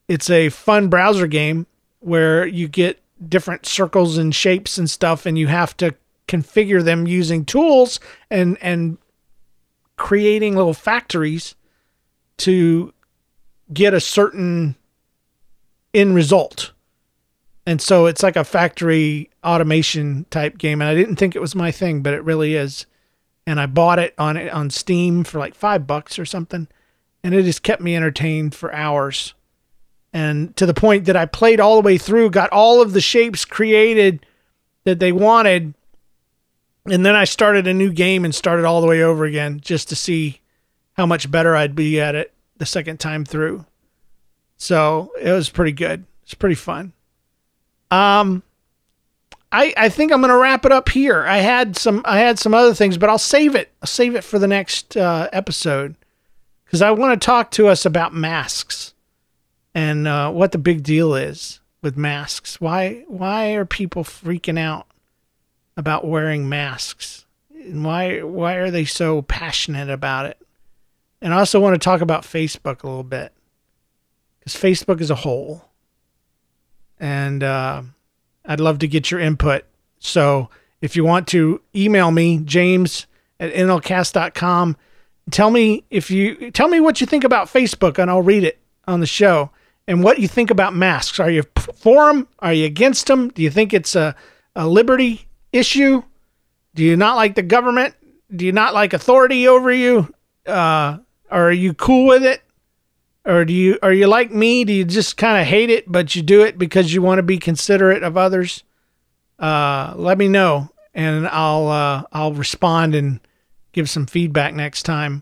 [0.07, 1.65] It's a fun browser game
[2.01, 5.95] where you get different circles and shapes and stuff, and you have to
[6.28, 8.97] configure them using tools and and
[9.95, 11.55] creating little factories
[12.38, 12.93] to
[13.73, 14.76] get a certain
[15.93, 16.73] end result
[17.66, 21.55] and so it's like a factory automation type game and i didn't think it was
[21.55, 22.86] my thing but it really is.
[23.47, 26.68] And i bought it on on steam for like five bucks or something
[27.24, 29.34] and it just kept me entertained for hours.
[30.13, 33.01] And to the point that i played all the way through got all of the
[33.01, 34.26] shapes created
[34.84, 35.74] that they wanted
[36.86, 39.89] and then i started a new game and started all the way over again just
[39.89, 40.41] to see
[40.93, 43.66] how much better i'd be at it the second time through.
[44.57, 46.05] So it was pretty good.
[46.24, 46.93] It's pretty fun
[47.95, 48.43] um,
[49.51, 51.23] I, I think I'm to wrap it up here.
[51.23, 53.71] I had some I had some other things, but I'll save it.
[53.81, 55.95] I'll save it for the next uh, episode
[56.65, 58.93] because I want to talk to us about masks
[59.73, 62.59] and uh, what the big deal is with masks.
[62.59, 64.87] Why why are people freaking out
[65.77, 67.25] about wearing masks?
[67.53, 70.37] And why why are they so passionate about it?
[71.21, 73.31] And I also want to talk about Facebook a little bit
[74.39, 75.69] because Facebook is a whole,
[76.99, 77.81] and uh,
[78.45, 79.65] I'd love to get your input.
[79.99, 80.49] So
[80.81, 83.07] if you want to email me, James
[83.39, 84.77] at nlcast.com,
[85.31, 88.59] tell me if you tell me what you think about Facebook and I'll read it
[88.87, 89.51] on the show.
[89.87, 91.19] And what you think about masks.
[91.19, 91.43] Are you
[91.75, 92.27] for them?
[92.39, 93.29] Are you against them?
[93.29, 94.15] Do you think it's a,
[94.55, 96.01] a liberty issue?
[96.73, 97.93] Do you not like the government?
[98.35, 100.11] Do you not like authority over you?
[100.45, 100.97] Uh,
[101.29, 102.41] are you cool with it?
[103.26, 104.63] Or do you are you like me?
[104.63, 107.23] Do you just kind of hate it but you do it because you want to
[107.23, 108.63] be considerate of others?
[109.39, 113.19] Uh, let me know and i'll uh, i'll respond and
[113.73, 115.21] give some feedback next time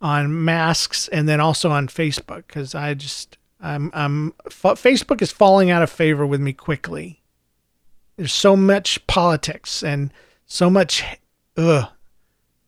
[0.00, 5.70] on masks and then also on facebook because i just i'm i'm facebook is falling
[5.70, 7.22] out of favor with me quickly.
[8.16, 10.12] There's so much politics and
[10.44, 11.04] so much
[11.56, 11.88] ugh,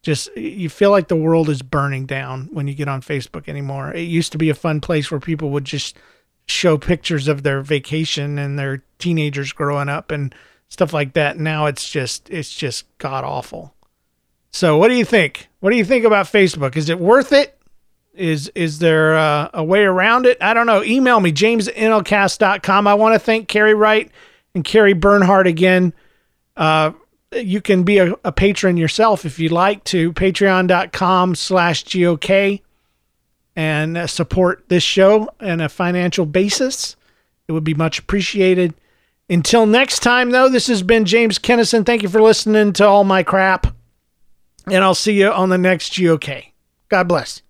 [0.02, 3.92] just you feel like the world is burning down when you get on Facebook anymore.
[3.92, 5.96] It used to be a fun place where people would just
[6.46, 10.34] show pictures of their vacation and their teenagers growing up and
[10.68, 11.38] stuff like that.
[11.38, 13.74] Now it's just it's just god awful.
[14.50, 15.48] So what do you think?
[15.60, 16.76] What do you think about Facebook?
[16.76, 17.56] Is it worth it?
[18.14, 20.38] Is is there uh, a way around it?
[20.40, 20.82] I don't know.
[20.82, 22.86] Email me, james at nlcast.com.
[22.86, 24.10] I want to thank Carrie Wright
[24.54, 25.92] and Carrie Bernhardt again
[26.56, 26.92] uh,
[27.32, 30.12] you can be a, a patron yourself if you'd like to.
[30.12, 32.60] Patreon.com slash gok
[33.56, 36.96] and uh, support this show on a financial basis.
[37.48, 38.74] It would be much appreciated.
[39.28, 41.84] Until next time though this has been james Kinnison.
[41.84, 43.74] Thank you for listening to all my crap.
[44.66, 46.52] And i'll see you on the next gok
[46.88, 47.42] god bless